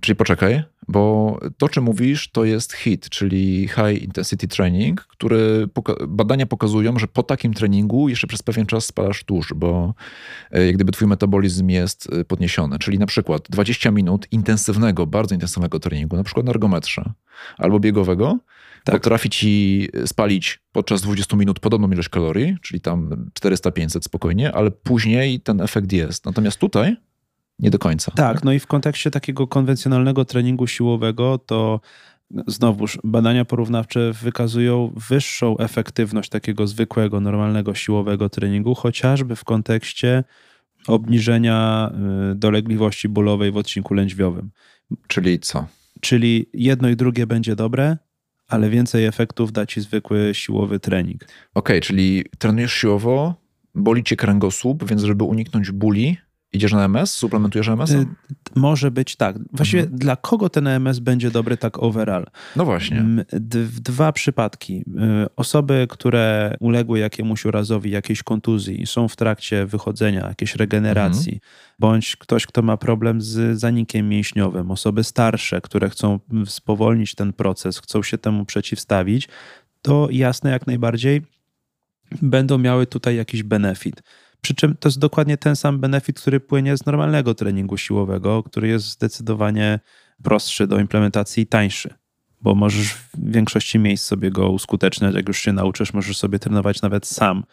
Czyli 0.00 0.16
poczekaj, 0.16 0.62
bo 0.88 1.38
to, 1.58 1.68
czym 1.68 1.84
mówisz, 1.84 2.30
to 2.30 2.44
jest 2.44 2.72
HIT, 2.72 3.08
czyli 3.08 3.68
High 3.68 4.02
Intensity 4.02 4.48
Training, 4.48 5.00
który 5.10 5.66
poka- 5.74 6.06
badania 6.08 6.46
pokazują, 6.46 6.98
że 6.98 7.06
po 7.06 7.22
takim 7.22 7.54
treningu 7.54 8.08
jeszcze 8.08 8.26
przez 8.26 8.42
pewien 8.42 8.66
czas 8.66 8.86
spalasz 8.86 9.24
tłuszcz, 9.24 9.52
bo 9.54 9.94
e, 10.50 10.66
jak 10.66 10.74
gdyby 10.74 10.92
twój 10.92 11.08
metabolizm 11.08 11.68
jest 11.68 12.08
e, 12.12 12.24
podniesiony. 12.24 12.78
Czyli 12.78 12.98
na 12.98 13.06
przykład 13.06 13.42
20 13.50 13.90
minut 13.90 14.26
intensywnego, 14.30 15.06
bardzo 15.06 15.34
intensywnego 15.34 15.78
treningu, 15.80 16.16
na 16.16 16.24
przykład 16.24 16.46
na 16.46 16.50
ergometrze 16.50 17.12
albo 17.58 17.80
biegowego, 17.80 18.38
Tak. 18.84 18.94
potrafi 18.94 19.30
ci 19.30 19.88
spalić 20.06 20.60
podczas 20.72 21.02
20 21.02 21.36
minut 21.36 21.60
podobną 21.60 21.90
ilość 21.90 22.08
kalorii, 22.08 22.56
czyli 22.62 22.80
tam 22.80 23.30
400-500 23.40 24.02
spokojnie, 24.02 24.52
ale 24.52 24.70
później 24.70 25.40
ten 25.40 25.60
efekt 25.60 25.92
jest. 25.92 26.26
Natomiast 26.26 26.58
tutaj 26.58 26.96
nie 27.58 27.70
do 27.70 27.78
końca. 27.78 28.12
Tak, 28.12 28.44
no 28.44 28.52
i 28.52 28.58
w 28.58 28.66
kontekście 28.66 29.10
takiego 29.10 29.46
konwencjonalnego 29.46 30.24
treningu 30.24 30.66
siłowego, 30.66 31.38
to 31.38 31.80
znowuż 32.46 32.98
badania 33.04 33.44
porównawcze 33.44 34.12
wykazują 34.12 34.92
wyższą 35.08 35.58
efektywność 35.58 36.30
takiego 36.30 36.66
zwykłego, 36.66 37.20
normalnego 37.20 37.74
siłowego 37.74 38.28
treningu, 38.28 38.74
chociażby 38.74 39.36
w 39.36 39.44
kontekście 39.44 40.24
obniżenia 40.86 41.90
y, 42.32 42.34
dolegliwości 42.34 43.08
bólowej 43.08 43.52
w 43.52 43.56
odcinku 43.56 43.94
lędźwiowym. 43.94 44.50
Czyli 45.06 45.40
co? 45.40 45.66
Czyli 46.00 46.46
jedno 46.54 46.88
i 46.88 46.96
drugie 46.96 47.26
będzie 47.26 47.56
dobre, 47.56 47.96
ale 48.48 48.70
więcej 48.70 49.04
efektów 49.04 49.52
da 49.52 49.66
ci 49.66 49.80
zwykły 49.80 50.30
siłowy 50.34 50.80
trening. 50.80 51.24
Okej, 51.54 51.80
czyli 51.80 52.24
trenujesz 52.38 52.72
siłowo, 52.72 53.34
boli 53.74 54.04
cię 54.04 54.16
kręgosłup, 54.16 54.88
więc 54.88 55.02
żeby 55.02 55.24
uniknąć 55.24 55.70
bóli, 55.70 56.16
idziesz 56.52 56.72
na 56.72 56.84
MS, 56.84 57.10
suplementujesz 57.14 57.68
MS? 57.68 57.90
Y, 57.90 58.06
Może 58.56 58.90
być 58.90 59.16
tak. 59.16 59.36
Właściwie 59.52 59.82
Mhm. 59.82 59.98
dla 59.98 60.16
kogo 60.16 60.48
ten 60.48 60.66
EMS 60.66 60.98
będzie 60.98 61.30
dobry 61.30 61.56
tak 61.56 61.82
overall? 61.82 62.26
No 62.56 62.64
właśnie. 62.64 63.04
Dwa 63.80 64.12
przypadki. 64.12 64.74
Y, 64.76 64.82
Osoby, 65.36 65.86
które 65.90 66.56
uległy 66.60 66.98
jakiemuś 66.98 67.44
urazowi, 67.44 67.90
jakiejś 67.90 68.22
kontuzji 68.22 68.86
są 68.86 69.08
w 69.08 69.16
trakcie 69.16 69.66
wychodzenia, 69.66 70.26
jakiejś 70.28 70.54
regeneracji, 70.56 71.32
Mhm. 71.32 71.40
bądź 71.78 72.16
ktoś, 72.16 72.46
kto 72.46 72.62
ma 72.62 72.76
problem 72.76 73.20
z 73.20 73.58
zanikiem 73.60 74.08
mięśniowym, 74.08 74.70
osoby 74.70 75.04
starsze, 75.04 75.60
które 75.60 75.90
chcą 75.90 76.20
spowolnić 76.46 77.14
ten 77.14 77.32
proces, 77.32 77.78
chcą 77.78 78.02
się 78.02 78.18
temu 78.18 78.44
przeciwstawić, 78.44 79.28
to 79.82 80.08
jasne 80.10 80.50
jak 80.50 80.66
najbardziej 80.66 81.22
będą 82.22 82.58
miały 82.58 82.86
tutaj 82.86 83.16
jakiś 83.16 83.42
benefit. 83.42 84.02
Przy 84.40 84.54
czym 84.54 84.76
to 84.76 84.88
jest 84.88 84.98
dokładnie 84.98 85.36
ten 85.36 85.56
sam 85.56 85.78
benefit, 85.78 86.20
który 86.20 86.40
płynie 86.40 86.76
z 86.76 86.86
normalnego 86.86 87.34
treningu 87.34 87.76
siłowego, 87.76 88.42
który 88.42 88.68
jest 88.68 88.88
zdecydowanie 88.88 89.80
prostszy 90.22 90.66
do 90.66 90.80
implementacji 90.80 91.42
i 91.42 91.46
tańszy, 91.46 91.94
bo 92.40 92.54
możesz 92.54 92.92
w 92.92 93.10
większości 93.16 93.78
miejsc 93.78 94.06
sobie 94.06 94.30
go 94.30 94.50
uskuteczniać. 94.50 95.14
Jak 95.14 95.28
już 95.28 95.38
się 95.38 95.52
nauczysz, 95.52 95.92
możesz 95.92 96.16
sobie 96.16 96.38
trenować 96.38 96.82
nawet 96.82 97.06
sam. 97.06 97.44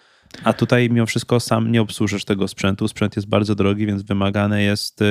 A 0.44 0.54
tutaj 0.54 0.90
mimo 0.90 1.06
wszystko 1.06 1.40
sam 1.40 1.72
nie 1.72 1.82
obsłużysz 1.82 2.26
tego 2.26 2.48
sprzętu. 2.48 2.88
Sprzęt 2.88 3.16
jest 3.16 3.28
bardzo 3.28 3.56
drogi, 3.56 3.86
więc 3.86 4.04
wymagany 4.04 4.64
jest 4.64 5.02
y, 5.02 5.06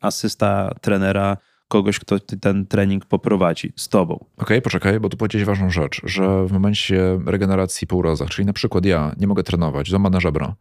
asysta 0.00 0.74
trenera, 0.80 1.36
kogoś, 1.68 1.98
kto 1.98 2.20
ten 2.40 2.66
trening 2.66 3.06
poprowadzi 3.06 3.72
z 3.76 3.88
tobą. 3.88 4.24
Okej, 4.36 4.62
poczekaj, 4.62 5.00
bo 5.00 5.08
tu 5.08 5.16
powiedziałeś 5.16 5.46
ważną 5.46 5.70
rzecz, 5.70 6.00
że 6.04 6.46
w 6.46 6.52
momencie 6.52 7.18
regeneracji 7.26 7.86
po 7.86 7.96
urazach, 7.96 8.28
czyli 8.28 8.46
na 8.46 8.52
przykład 8.52 8.84
ja 8.84 9.14
nie 9.18 9.26
mogę 9.26 9.42
trenować, 9.42 9.90
złamane 9.90 10.20
żebro, 10.20 10.54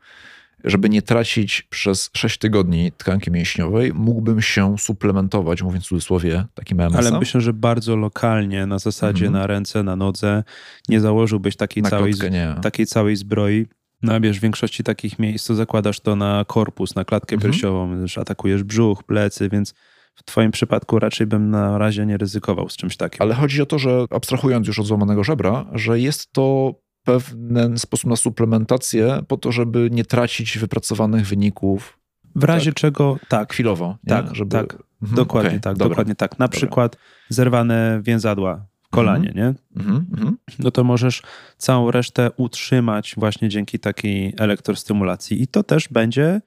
żeby 0.66 0.90
nie 0.90 1.02
tracić 1.02 1.62
przez 1.62 2.10
6 2.14 2.38
tygodni 2.38 2.92
tkanki 2.98 3.32
mięśniowej, 3.32 3.94
mógłbym 3.94 4.42
się 4.42 4.76
suplementować, 4.78 5.62
mówiąc 5.64 5.86
w 5.86 5.88
cudzysłowie, 5.88 6.46
takim 6.54 6.80
MS-em. 6.80 7.08
Ale 7.08 7.20
myślę, 7.20 7.42
że 7.42 7.54
bardzo 7.54 7.96
lokalnie, 7.96 8.66
na 8.66 8.80
zasadzie 8.80 9.26
Mhm. 9.26 9.42
na 9.42 9.48
ręce, 9.48 9.84
na 9.84 9.96
nodze, 9.96 10.44
nie 10.90 11.00
założyłbyś 11.00 11.56
takiej 11.56 11.84
na 11.84 11.90
całej, 11.90 12.14
takiej 12.62 12.86
całej 12.86 13.16
zbroi. 13.16 13.66
No 14.02 14.22
wiesz, 14.22 14.40
w 14.40 14.42
większości 14.42 14.84
takich 14.84 15.20
miejsc 15.20 15.48
to 15.48 15.56
zakładasz 15.56 16.00
to 16.00 16.16
na 16.16 16.46
korpus, 16.48 16.96
na 16.96 17.06
klatkę 17.06 17.36
Mhm. 17.36 17.52
piersiową, 17.52 17.94
już 18.02 18.18
atakujesz 18.18 18.64
brzuch, 18.64 19.04
plecy, 19.04 19.50
więc 19.50 19.74
w 20.16 20.24
twoim 20.24 20.52
przypadku 20.52 21.00
raczej 21.00 21.28
bym 21.28 21.50
na 21.50 21.78
razie 21.78 22.06
nie 22.06 22.18
ryzykował 22.18 22.70
z 22.70 22.78
czymś 22.78 22.98
takim. 22.98 23.22
Ale 23.22 23.34
chodzi 23.36 23.62
o 23.62 23.66
to, 23.66 23.80
że 23.80 24.06
abstrahując 24.10 24.68
już 24.68 24.80
od 24.80 24.86
złamanego 24.86 25.24
żebra, 25.24 25.66
że 25.74 26.00
jest 26.00 26.34
to 26.34 26.76
pewien 27.06 27.78
sposób 27.78 28.10
na 28.10 28.16
suplementację 28.16 29.24
po 29.28 29.38
to, 29.38 29.52
żeby 29.52 29.90
nie 29.92 30.06
tracić 30.06 30.58
wypracowanych 30.58 31.28
wyników 31.28 32.00
W 32.36 32.44
razie 32.44 32.74
czego, 32.74 33.20
tak, 33.28 33.54
chwilowo. 33.54 33.98
Nie? 34.04 34.10
Tak, 34.10 34.36
żeby... 34.36 34.52
tak. 34.52 34.78
Mhm, 35.02 35.16
dokładnie 35.16 35.50
okej, 35.50 35.62
tak, 35.62 35.78
dobra. 35.78 35.90
dokładnie 35.90 36.16
tak. 36.16 36.40
Na 36.40 36.48
Dobra. 36.48 36.58
przykład 36.58 36.98
zerwane 37.30 38.00
więzadła 38.04 38.66
w 38.84 38.90
kolanie, 38.90 39.34
nie? 39.36 39.54
Mhm, 39.76 40.06
mhm. 40.12 40.38
no 40.60 40.72
to 40.72 40.84
możesz 40.84 41.22
całą 41.58 41.92
resztę 41.92 42.32
utrzymać 42.38 43.16
właśnie 43.18 43.50
dzięki 43.50 43.80
takiej 43.80 44.34
elektrostymulacji. 44.38 45.42
I 45.42 45.48
to 45.48 45.64
też 45.64 45.88
będzie 45.88 46.42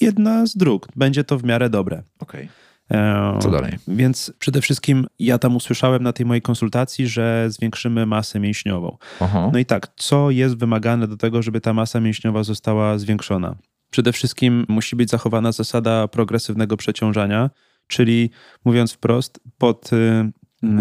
jedna 0.00 0.46
z 0.46 0.56
dróg. 0.56 0.88
Będzie 0.96 1.24
to 1.24 1.38
w 1.38 1.44
miarę 1.44 1.70
dobre. 1.70 2.02
Okej. 2.18 2.44
E, 2.44 2.48
Co 3.40 3.50
dalej? 3.50 3.72
Więc 3.88 4.32
przede 4.38 4.60
wszystkim 4.60 5.06
ja 5.18 5.38
tam 5.38 5.56
usłyszałem 5.56 6.02
na 6.02 6.12
tej 6.12 6.26
mojej 6.26 6.42
konsultacji, 6.42 7.08
że 7.08 7.46
zwiększymy 7.48 8.06
masę 8.06 8.40
mięśniową. 8.40 8.96
Aha. 9.20 9.50
No 9.52 9.58
i 9.58 9.64
tak, 9.64 9.88
co 9.96 10.30
jest 10.30 10.56
wymagane 10.56 11.08
do 11.08 11.16
tego, 11.16 11.42
żeby 11.42 11.60
ta 11.60 11.72
masa 11.72 12.00
mięśniowa 12.00 12.44
została 12.44 12.98
zwiększona? 12.98 13.56
Przede 13.90 14.12
wszystkim 14.12 14.64
musi 14.68 14.96
być 14.96 15.10
zachowana 15.10 15.52
zasada 15.52 16.08
progresywnego 16.08 16.76
przeciążania, 16.76 17.50
Czyli 17.88 18.30
mówiąc 18.64 18.92
wprost, 18.92 19.40
pod 19.58 19.90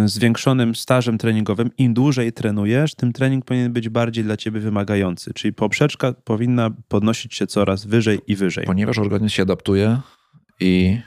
zwiększonym 0.05 0.75
stażem 0.75 1.17
treningowym, 1.17 1.69
im 1.77 1.93
dłużej 1.93 2.33
trenujesz, 2.33 2.95
tym 2.95 3.13
trening 3.13 3.45
powinien 3.45 3.73
być 3.73 3.89
bardziej 3.89 4.23
dla 4.23 4.37
ciebie 4.37 4.59
wymagający. 4.59 5.33
Czyli 5.33 5.53
poprzeczka 5.53 6.13
powinna 6.23 6.69
podnosić 6.87 7.35
się 7.35 7.47
coraz 7.47 7.85
wyżej 7.85 8.19
i 8.27 8.35
wyżej. 8.35 8.65
Ponieważ 8.65 8.97
organizm 8.97 9.35
się 9.35 9.43
adaptuje 9.43 9.99
i. 10.59 10.99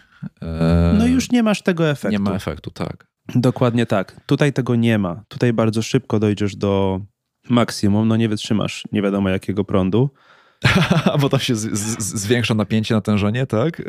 E, 0.43 0.95
no 0.99 1.07
już 1.07 1.31
nie 1.31 1.43
masz 1.43 1.63
tego 1.63 1.91
efektu. 1.91 2.13
Nie 2.13 2.19
ma 2.19 2.35
efektu, 2.35 2.71
tak. 2.71 3.07
Dokładnie 3.35 3.87
tak. 3.87 4.21
Tutaj 4.27 4.53
tego 4.53 4.77
nie 4.77 4.99
ma. 4.99 5.25
Tutaj 5.29 5.53
bardzo 5.53 5.83
szybko 5.83 6.19
dojdziesz 6.19 6.57
do 6.57 7.01
maksimum, 7.51 8.09
no 8.09 8.17
nie 8.17 8.29
wytrzymasz 8.29 8.85
nie 8.93 9.03
wiadomo 9.03 9.29
jakiego 9.29 9.65
prądu. 9.65 10.11
Bo 11.21 11.29
tam 11.29 11.41
się 11.41 11.57
z, 11.57 11.79
z, 11.79 12.21
zwiększa 12.21 12.55
napięcie, 12.55 12.95
natężenie, 12.95 13.47
tak? 13.47 13.81
Y, 13.81 13.85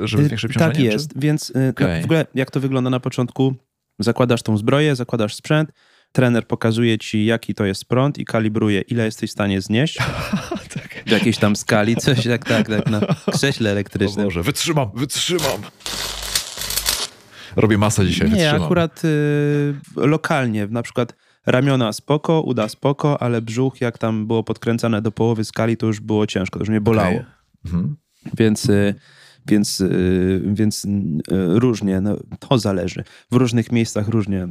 żeby 0.00 0.22
y, 0.22 0.26
zwiększyć 0.26 0.54
Tak 0.54 0.78
jest, 0.78 1.12
czy? 1.12 1.20
więc 1.20 1.52
okay. 1.72 1.98
Y, 1.98 2.02
w 2.02 2.04
ogóle 2.04 2.26
jak 2.34 2.50
to 2.50 2.60
wygląda 2.60 2.90
na 2.90 3.00
początku? 3.00 3.54
Zakładasz 3.98 4.42
tą 4.42 4.56
zbroję, 4.56 4.96
zakładasz 4.96 5.34
sprzęt, 5.34 5.72
trener 6.12 6.46
pokazuje 6.46 6.98
ci, 6.98 7.24
jaki 7.24 7.54
to 7.54 7.64
jest 7.64 7.84
prąd 7.84 8.18
i 8.18 8.24
kalibruje, 8.24 8.80
ile 8.80 9.04
jesteś 9.04 9.30
w 9.30 9.32
stanie 9.32 9.60
znieść. 9.60 9.98
tak. 11.04 11.08
W 11.08 11.12
jakiejś 11.12 11.38
tam 11.38 11.56
skali, 11.56 11.96
coś 11.96 12.24
jak 12.26 12.44
tak, 12.44 12.68
tak, 12.68 12.90
na 12.90 13.00
krześle 13.32 13.70
elektrycznym. 13.70 14.24
O 14.24 14.28
Boże, 14.28 14.42
wytrzymam, 14.42 14.90
wytrzymam. 14.94 15.60
Robię 17.56 17.78
masę 17.78 18.06
dzisiaj, 18.06 18.28
Nie, 18.28 18.34
wytrzymam. 18.34 18.62
akurat 18.62 19.04
y, 19.04 19.74
lokalnie, 19.96 20.66
na 20.66 20.82
przykład 20.82 21.14
ramiona 21.46 21.92
spoko, 21.92 22.40
uda 22.40 22.68
spoko, 22.68 23.22
ale 23.22 23.42
brzuch 23.42 23.80
jak 23.80 23.98
tam 23.98 24.26
było 24.26 24.42
podkręcane 24.42 25.02
do 25.02 25.12
połowy 25.12 25.44
skali, 25.44 25.76
to 25.76 25.86
już 25.86 26.00
było 26.00 26.26
ciężko, 26.26 26.58
to 26.58 26.62
już 26.62 26.68
mnie 26.68 26.80
bolało. 26.80 27.14
Okay. 27.14 27.24
Mhm. 27.64 27.96
Więc... 28.38 28.68
Y, 28.68 28.94
więc, 29.46 29.80
y, 29.80 30.42
więc 30.44 30.84
y, 30.84 30.88
różnie, 31.30 32.00
no, 32.00 32.16
to 32.38 32.58
zależy. 32.58 33.04
W 33.30 33.36
różnych 33.36 33.72
miejscach 33.72 34.08
różnie, 34.08 34.48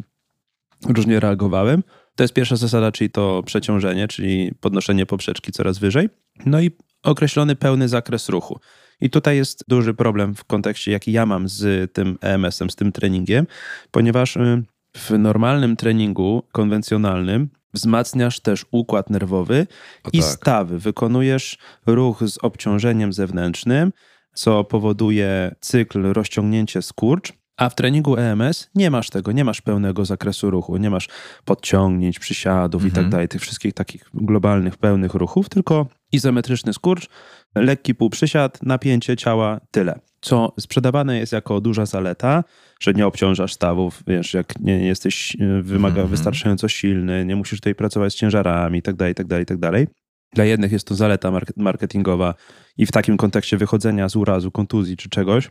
różnie 0.88 1.20
reagowałem. 1.20 1.84
To 2.16 2.24
jest 2.24 2.34
pierwsza 2.34 2.56
zasada, 2.56 2.92
czyli 2.92 3.10
to 3.10 3.44
przeciążenie, 3.44 4.08
czyli 4.08 4.52
podnoszenie 4.60 5.06
poprzeczki 5.06 5.52
coraz 5.52 5.78
wyżej. 5.78 6.10
No 6.46 6.62
i 6.62 6.72
określony 7.04 7.56
pełny 7.56 7.88
zakres 7.88 8.30
ruchu. 8.30 8.60
I 9.02 9.10
tutaj 9.10 9.38
jest 9.38 9.64
duży 9.68 9.94
problem 9.94 10.36
w 10.36 10.44
kontekście, 10.44 10.92
jaki 10.92 11.12
ja 11.12 11.26
mam 11.26 11.50
z 11.50 11.94
tym 11.94 12.18
EMS-em, 12.22 12.70
z 12.70 12.76
tym 12.76 12.92
treningiem, 12.92 13.48
ponieważ 13.92 14.36
y, 14.36 14.64
w 14.98 15.12
normalnym 15.12 15.76
treningu 15.76 16.44
konwencjonalnym 16.52 17.50
wzmacniasz 17.74 18.40
też 18.40 18.66
układ 18.72 19.10
nerwowy 19.10 19.68
o 20.04 20.10
i 20.14 20.20
tak. 20.20 20.30
stawy. 20.30 20.80
Wykonujesz 20.80 21.58
ruch 21.86 22.24
z 22.28 22.38
obciążeniem 22.42 23.14
zewnętrznym, 23.14 23.92
co 24.34 24.64
powoduje 24.64 25.56
cykl 25.60 26.14
rozciągnięcie 26.14 26.82
skurcz, 26.82 27.34
a 27.64 27.70
w 27.70 27.76
treningu 27.76 28.18
EMS 28.18 28.70
nie 28.76 28.92
masz 28.92 29.10
tego, 29.10 29.32
nie 29.32 29.44
masz 29.44 29.62
pełnego 29.62 30.06
zakresu 30.06 30.50
ruchu, 30.50 30.78
nie 30.78 30.90
masz 30.90 31.10
podciągnięć, 31.46 32.20
przysiadów 32.20 32.84
mhm. 32.84 32.88
i 32.88 32.92
tak 32.92 32.98
mhm. 32.98 33.12
dalej, 33.12 33.28
tych 33.28 33.42
wszystkich 33.42 33.74
takich 33.74 34.10
globalnych, 34.14 34.78
pełnych 34.78 35.14
ruchów, 35.14 35.50
tylko 35.50 35.88
izometryczny 36.12 36.74
skurcz, 36.74 37.10
lekki 37.56 37.96
półprzysiad, 37.96 38.64
napięcie 38.64 39.18
ciała, 39.18 39.60
tyle. 39.72 40.00
Co 40.22 40.54
sprzedawane 40.60 41.20
jest 41.20 41.34
jako 41.34 41.62
duża 41.62 41.86
zaleta, 41.86 42.44
że 42.80 42.94
nie 42.94 43.08
obciążasz 43.08 43.54
stawów, 43.54 44.04
wiesz, 44.08 44.34
jak 44.34 44.60
nie 44.60 44.86
jesteś 44.86 45.36
e, 45.36 45.62
wymaga 45.62 46.02
mhm. 46.02 46.08
wystarczająco 46.08 46.68
silny, 46.68 47.26
nie 47.26 47.36
musisz 47.36 47.60
tutaj 47.60 47.76
pracować 47.76 48.14
z 48.14 48.16
ciężarami 48.16 48.80
i 48.80 48.82
tak 48.82 48.96
dalej, 48.96 49.12
i 49.12 49.16
tak 49.16 49.28
dalej, 49.28 49.44
i 49.44 49.46
tak 49.46 49.58
dalej. 49.58 49.88
Dla 50.34 50.46
jednych 50.46 50.72
jest 50.72 50.88
to 50.88 50.96
zaleta 50.96 51.32
marketingowa 51.58 52.34
i 52.78 52.86
w 52.86 52.92
takim 52.92 53.18
kontekście 53.18 53.58
wychodzenia 53.58 54.10
z 54.10 54.16
urazu, 54.16 54.52
kontuzji 54.52 54.98
czy 54.98 55.10
czegoś 55.10 55.50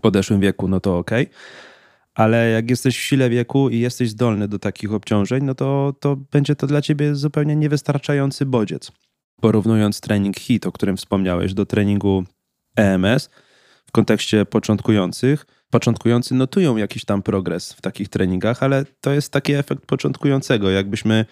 podeszłym 0.00 0.40
wieku, 0.40 0.68
no 0.68 0.80
to 0.80 0.98
ok. 0.98 1.10
Ale 2.14 2.50
jak 2.50 2.70
jesteś 2.70 2.98
w 2.98 3.00
sile 3.00 3.30
wieku 3.30 3.68
i 3.68 3.78
jesteś 3.78 4.10
zdolny 4.10 4.48
do 4.48 4.58
takich 4.58 4.92
obciążeń, 4.92 5.44
no 5.44 5.54
to, 5.54 5.94
to 6.00 6.16
będzie 6.16 6.56
to 6.56 6.66
dla 6.66 6.82
ciebie 6.82 7.14
zupełnie 7.14 7.56
niewystarczający 7.56 8.46
bodziec. 8.46 8.92
Porównując 9.40 10.00
trening 10.00 10.38
HIT, 10.38 10.66
o 10.66 10.72
którym 10.72 10.96
wspomniałeś, 10.96 11.54
do 11.54 11.66
treningu 11.66 12.24
EMS 12.76 13.30
w 13.86 13.92
kontekście 13.92 14.44
początkujących, 14.44 15.46
początkujący 15.70 16.34
notują 16.34 16.76
jakiś 16.76 17.04
tam 17.04 17.22
progres 17.22 17.72
w 17.72 17.80
takich 17.80 18.08
treningach, 18.08 18.62
ale 18.62 18.84
to 19.00 19.12
jest 19.12 19.32
taki 19.32 19.52
efekt 19.52 19.86
początkującego. 19.86 20.70
Jakbyśmy 20.70 21.24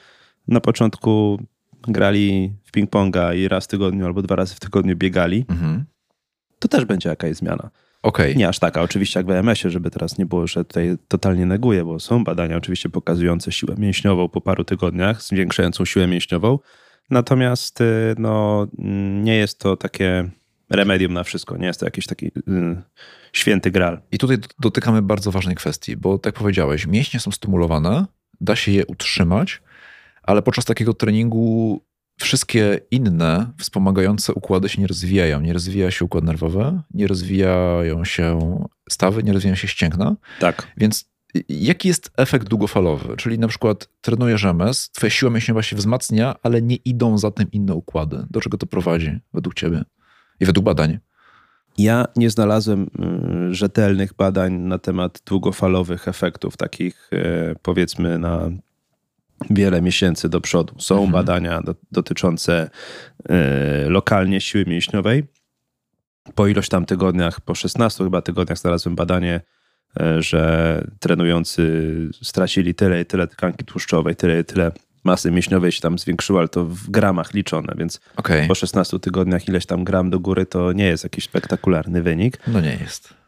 na 0.49 0.61
początku 0.61 1.40
grali 1.83 2.53
w 2.64 2.73
ping-ponga 2.73 3.37
i 3.37 3.49
raz 3.49 3.64
w 3.64 3.68
tygodniu 3.68 4.07
albo 4.07 4.23
dwa 4.23 4.37
razy 4.37 4.55
w 4.55 4.61
tygodniu 4.61 4.96
biegali, 4.96 5.44
mhm. 5.49 5.85
to 6.59 6.68
też 6.68 6.85
będzie 6.85 7.09
jakaś 7.09 7.37
zmiana. 7.37 7.70
Okay. 8.03 8.35
Nie 8.35 8.49
aż 8.49 8.59
taka, 8.59 8.83
oczywiście 8.83 9.21
jak 9.21 9.27
w 9.27 9.31
EMS-ie, 9.31 9.73
żeby 9.73 9.91
teraz 9.91 10.19
nie 10.19 10.27
było, 10.27 10.47
że 10.47 10.65
tutaj 10.65 10.97
totalnie 11.09 11.47
neguję, 11.47 11.85
bo 11.85 12.01
są 12.01 12.25
badania 12.25 12.57
oczywiście 12.57 12.89
pokazujące 12.89 13.53
siłę 13.53 13.75
mięśniową 13.79 14.29
po 14.29 14.41
paru 14.41 14.65
tygodniach, 14.65 15.23
zwiększającą 15.23 15.85
siłę 15.85 16.07
mięśniową. 16.07 16.59
Natomiast 17.11 17.81
y, 17.81 18.15
no, 18.19 18.67
nie 19.23 19.37
jest 19.37 19.59
to 19.59 19.77
takie 19.77 20.31
remedium 20.71 21.13
na 21.13 21.25
wszystko, 21.25 21.57
nie 21.57 21.67
jest 21.67 21.81
to 21.81 21.87
jakiś 21.87 22.07
taki 22.07 22.27
y, 22.27 22.31
święty 23.33 23.71
gral. 23.71 24.01
I 24.13 24.19
tutaj 24.19 24.37
dotykamy 24.59 25.03
bardzo 25.03 25.31
ważnej 25.31 25.57
kwestii, 25.57 25.97
bo 25.97 26.19
tak 26.19 26.35
powiedziałeś, 26.35 26.87
mięśnie 26.87 27.21
są 27.21 27.31
stymulowane, 27.31 28.07
da 28.41 28.57
się 28.57 28.73
je 28.73 28.87
utrzymać, 28.87 29.63
ale 30.23 30.43
podczas 30.43 30.65
takiego 30.65 30.95
treningu 30.95 31.81
wszystkie 32.21 32.81
inne 32.91 33.53
wspomagające 33.59 34.35
układy 34.35 34.69
się 34.69 34.81
nie 34.81 34.87
rozwijają. 34.87 35.41
Nie 35.41 35.53
rozwija 35.53 35.91
się 35.91 36.05
układ 36.05 36.25
nerwowy, 36.25 36.81
nie 36.95 37.07
rozwijają 37.07 38.05
się 38.05 38.39
stawy, 38.91 39.23
nie 39.23 39.33
rozwijają 39.33 39.57
się 39.57 39.69
ścięgna. 39.69 40.17
Tak. 40.41 40.67
Więc 40.77 41.11
jaki 41.49 41.89
jest 41.89 42.11
efekt 42.17 42.49
długofalowy? 42.49 43.17
Czyli 43.17 43.39
na 43.39 43.49
przykład 43.49 43.89
trenujesz 44.01 44.45
MS, 44.45 44.91
twoja 44.91 45.11
siła 45.11 45.31
mięśniowa 45.31 45.63
się 45.63 45.77
wzmacnia, 45.77 46.35
ale 46.43 46.63
nie 46.63 46.77
idą 46.77 47.19
za 47.19 47.31
tym 47.31 47.51
inne 47.51 47.75
układy. 47.75 48.27
Do 48.31 48.41
czego 48.41 48.59
to 48.59 48.67
prowadzi 48.67 49.21
według 49.35 49.55
ciebie 49.55 49.85
i 50.41 50.47
według 50.47 50.65
badań? 50.65 50.99
Ja 51.79 52.05
nie 52.17 52.31
znalazłem 52.31 52.91
y, 53.51 53.55
rzetelnych 53.55 54.15
badań 54.15 54.53
na 54.53 54.79
temat 54.79 55.23
długofalowych 55.27 56.09
efektów, 56.09 56.57
takich 56.57 57.11
y, 57.13 57.57
powiedzmy 57.63 58.19
na 58.19 58.51
wiele 59.50 59.83
miesięcy 59.83 60.29
do 60.29 60.40
przodu. 60.40 60.74
Są 60.79 60.94
mhm. 60.94 61.12
badania 61.12 61.62
do, 61.62 61.74
dotyczące 61.92 62.70
y, 63.87 63.90
lokalnie 63.90 64.40
siły 64.40 64.64
mięśniowej. 64.66 65.24
Po 66.35 66.46
ilość 66.46 66.68
tam 66.68 66.87
tygodniach, 66.87 67.40
po 67.40 67.55
16 67.55 68.05
chyba 68.05 68.22
tygodniach 68.22 68.59
znalazłem 68.59 68.96
badanie, 68.96 69.40
y, 70.00 70.22
że 70.22 70.85
trenujący 71.00 71.92
stracili 72.22 72.74
tyle 72.74 73.00
i 73.00 73.07
tyle 73.07 73.26
tkanki 73.26 73.64
tłuszczowej, 73.64 74.16
tyle 74.16 74.40
i 74.40 74.44
tyle 74.44 74.72
masy 75.05 75.31
mięśniowej 75.31 75.72
się 75.72 75.81
tam 75.81 75.98
zwiększyło, 75.98 76.38
ale 76.38 76.48
to 76.48 76.64
w 76.64 76.90
gramach 76.90 77.35
liczone, 77.35 77.74
więc 77.79 78.00
okay. 78.16 78.48
po 78.48 78.55
16 78.55 78.98
tygodniach 78.98 79.48
ileś 79.48 79.66
tam 79.66 79.85
gram 79.85 80.11
do 80.11 80.20
góry 80.20 80.46
to 80.46 80.72
nie 80.72 80.87
jest 80.87 81.05
jakiś 81.05 81.24
spektakularny 81.24 82.03
wynik. 82.03 82.38
No 82.46 82.61
nie 82.61 82.79
jest. 82.81 83.20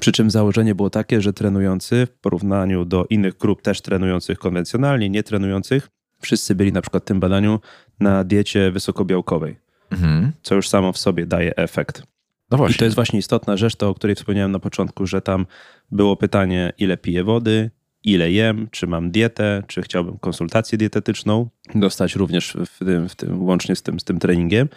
Przy 0.00 0.12
czym 0.12 0.30
założenie 0.30 0.74
było 0.74 0.90
takie, 0.90 1.20
że 1.20 1.32
trenujący 1.32 2.06
w 2.06 2.10
porównaniu 2.10 2.84
do 2.84 3.06
innych 3.10 3.36
grup 3.36 3.62
też 3.62 3.80
trenujących 3.80 4.38
konwencjonalnie, 4.38 5.10
nie 5.10 5.22
trenujących, 5.22 5.88
wszyscy 6.20 6.54
byli 6.54 6.72
na 6.72 6.82
przykład 6.82 7.02
w 7.02 7.06
tym 7.06 7.20
badaniu 7.20 7.60
na 8.00 8.24
diecie 8.24 8.70
wysokobiałkowej, 8.70 9.56
mhm. 9.90 10.32
co 10.42 10.54
już 10.54 10.68
samo 10.68 10.92
w 10.92 10.98
sobie 10.98 11.26
daje 11.26 11.56
efekt. 11.56 12.02
No. 12.50 12.68
I 12.68 12.74
to 12.74 12.84
jest 12.84 12.94
właśnie 12.94 13.18
istotna 13.18 13.56
rzecz, 13.56 13.76
to 13.76 13.88
o 13.88 13.94
której 13.94 14.16
wspomniałem 14.16 14.52
na 14.52 14.58
początku, 14.58 15.06
że 15.06 15.20
tam 15.20 15.46
było 15.90 16.16
pytanie, 16.16 16.72
ile 16.78 16.96
piję 16.96 17.24
wody, 17.24 17.70
ile 18.04 18.32
jem, 18.32 18.68
czy 18.70 18.86
mam 18.86 19.10
dietę, 19.10 19.62
czy 19.66 19.82
chciałbym 19.82 20.18
konsultację 20.18 20.78
dietetyczną 20.78 21.48
dostać 21.74 22.16
również 22.16 22.56
w 22.66 22.78
tym, 22.84 23.08
w 23.08 23.14
tym 23.14 23.42
łącznie 23.42 23.76
z 23.76 23.82
tym, 23.82 24.00
z 24.00 24.04
tym 24.04 24.18
treningiem, 24.18 24.68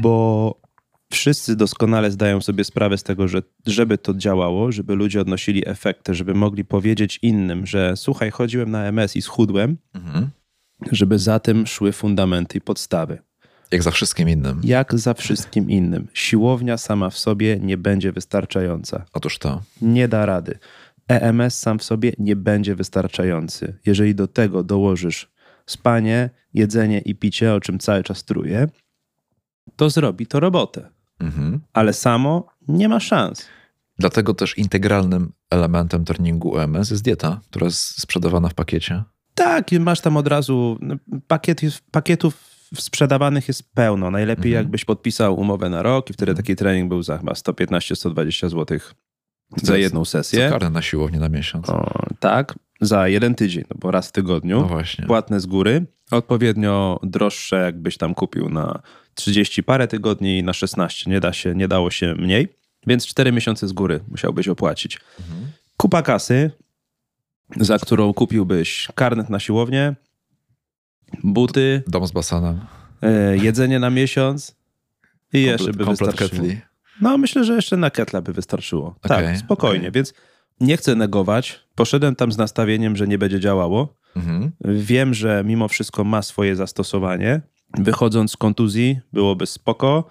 bo 0.00 0.54
wszyscy 1.10 1.56
doskonale 1.56 2.10
zdają 2.10 2.40
sobie 2.40 2.64
sprawę 2.64 2.98
z 2.98 3.02
tego, 3.02 3.28
że 3.28 3.42
żeby 3.66 3.98
to 3.98 4.14
działało, 4.14 4.72
żeby 4.72 4.94
ludzie 4.94 5.20
odnosili 5.20 5.68
efekty, 5.68 6.14
żeby 6.14 6.34
mogli 6.34 6.64
powiedzieć 6.64 7.18
innym, 7.22 7.66
że 7.66 7.96
słuchaj, 7.96 8.30
chodziłem 8.30 8.70
na 8.70 8.84
MS 8.84 9.16
i 9.16 9.22
schudłem, 9.22 9.76
mhm. 9.94 10.30
żeby 10.92 11.18
za 11.18 11.40
tym 11.40 11.66
szły 11.66 11.92
fundamenty 11.92 12.58
i 12.58 12.60
podstawy. 12.60 13.18
Jak 13.70 13.82
za 13.82 13.90
wszystkim 13.90 14.28
innym. 14.28 14.60
Jak 14.64 14.98
za 14.98 15.14
wszystkim 15.14 15.70
innym. 15.70 16.08
Siłownia 16.12 16.78
sama 16.78 17.10
w 17.10 17.18
sobie 17.18 17.58
nie 17.60 17.76
będzie 17.76 18.12
wystarczająca. 18.12 19.04
Otóż 19.12 19.38
to. 19.38 19.62
Nie 19.82 20.08
da 20.08 20.26
rady. 20.26 20.58
EMS 21.08 21.58
sam 21.58 21.78
w 21.78 21.84
sobie 21.84 22.12
nie 22.18 22.36
będzie 22.36 22.74
wystarczający. 22.74 23.78
Jeżeli 23.86 24.14
do 24.14 24.28
tego 24.28 24.62
dołożysz 24.62 25.30
spanie, 25.66 26.30
jedzenie 26.54 26.98
i 26.98 27.14
picie, 27.14 27.54
o 27.54 27.60
czym 27.60 27.78
cały 27.78 28.02
czas 28.02 28.24
truję, 28.24 28.68
to 29.76 29.90
zrobi 29.90 30.26
to 30.26 30.40
robotę 30.40 30.97
mhm. 31.20 31.60
ale 31.72 31.92
samo 31.92 32.46
nie 32.68 32.88
ma 32.88 33.00
szans. 33.00 33.48
Dlatego 33.98 34.34
też 34.34 34.58
integralnym 34.58 35.32
elementem 35.50 36.04
treningu 36.04 36.58
EMS 36.58 36.90
jest 36.90 37.02
dieta, 37.02 37.40
która 37.50 37.64
jest 37.64 38.00
sprzedawana 38.00 38.48
w 38.48 38.54
pakiecie. 38.54 39.04
Tak, 39.34 39.72
masz 39.72 40.00
tam 40.00 40.16
od 40.16 40.26
razu 40.26 40.78
no, 40.80 40.96
pakiet, 41.26 41.60
pakietów 41.90 42.34
sprzedawanych 42.74 43.48
jest 43.48 43.74
pełno. 43.74 44.10
Najlepiej 44.10 44.52
mhm. 44.52 44.64
jakbyś 44.64 44.84
podpisał 44.84 45.40
umowę 45.40 45.70
na 45.70 45.82
rok 45.82 46.10
i 46.10 46.12
wtedy 46.12 46.30
mhm. 46.30 46.44
taki 46.44 46.56
trening 46.56 46.88
był 46.88 47.02
za 47.02 47.18
chyba 47.18 47.32
115-120 47.32 48.50
zł 48.50 48.78
za 49.62 49.76
jedną 49.76 50.04
sesję. 50.04 50.50
Karne 50.50 50.70
na 50.70 50.82
siłownię 50.82 51.20
na 51.20 51.28
miesiąc. 51.28 51.70
O, 51.70 51.92
tak, 52.20 52.58
za 52.80 53.08
jeden 53.08 53.34
tydzień, 53.34 53.64
no 53.70 53.76
bo 53.80 53.90
raz 53.90 54.08
w 54.08 54.12
tygodniu. 54.12 54.60
No 54.60 54.66
właśnie. 54.66 55.06
Płatne 55.06 55.40
z 55.40 55.46
góry, 55.46 55.86
odpowiednio 56.10 57.00
droższe, 57.02 57.56
jakbyś 57.56 57.96
tam 57.96 58.14
kupił 58.14 58.48
na 58.48 58.82
30 59.18 59.62
parę 59.62 59.88
tygodni 59.88 60.42
na 60.42 60.52
16. 60.52 61.10
Nie 61.10 61.20
da 61.20 61.32
się, 61.32 61.54
nie 61.54 61.68
dało 61.68 61.90
się 61.90 62.14
mniej, 62.14 62.48
więc 62.86 63.06
4 63.06 63.32
miesiące 63.32 63.68
z 63.68 63.72
góry 63.72 64.00
musiałbyś 64.08 64.48
opłacić. 64.48 64.98
Mhm. 65.20 65.46
Kupa 65.76 66.02
kasy, 66.02 66.50
za 67.56 67.78
którą 67.78 68.14
kupiłbyś 68.14 68.88
karnet 68.94 69.30
na 69.30 69.40
siłownię, 69.40 69.94
buty, 71.24 71.82
Dom 71.86 72.06
z 72.06 72.12
basenem. 72.12 72.60
e, 73.02 73.36
jedzenie 73.36 73.78
na 73.78 73.90
miesiąc 73.90 74.56
i 75.32 75.42
jeszcze 75.42 75.72
by 75.72 75.84
komplet 75.84 76.10
wystarczyło. 76.10 76.42
ketli. 76.48 76.60
No, 77.00 77.18
myślę, 77.18 77.44
że 77.44 77.54
jeszcze 77.54 77.76
na 77.76 77.90
ketla 77.90 78.20
by 78.22 78.32
wystarczyło. 78.32 78.86
Okej, 79.04 79.26
tak, 79.26 79.38
spokojnie, 79.38 79.78
okej. 79.78 79.92
więc 79.92 80.14
nie 80.60 80.76
chcę 80.76 80.94
negować. 80.94 81.60
Poszedłem 81.74 82.16
tam 82.16 82.32
z 82.32 82.38
nastawieniem, 82.38 82.96
że 82.96 83.06
nie 83.08 83.18
będzie 83.18 83.40
działało. 83.40 83.94
Mhm. 84.16 84.50
Wiem, 84.64 85.14
że 85.14 85.42
mimo 85.46 85.68
wszystko 85.68 86.04
ma 86.04 86.22
swoje 86.22 86.56
zastosowanie. 86.56 87.40
Wychodząc 87.78 88.32
z 88.32 88.36
kontuzji 88.36 89.00
byłoby 89.12 89.46
spoko. 89.46 90.04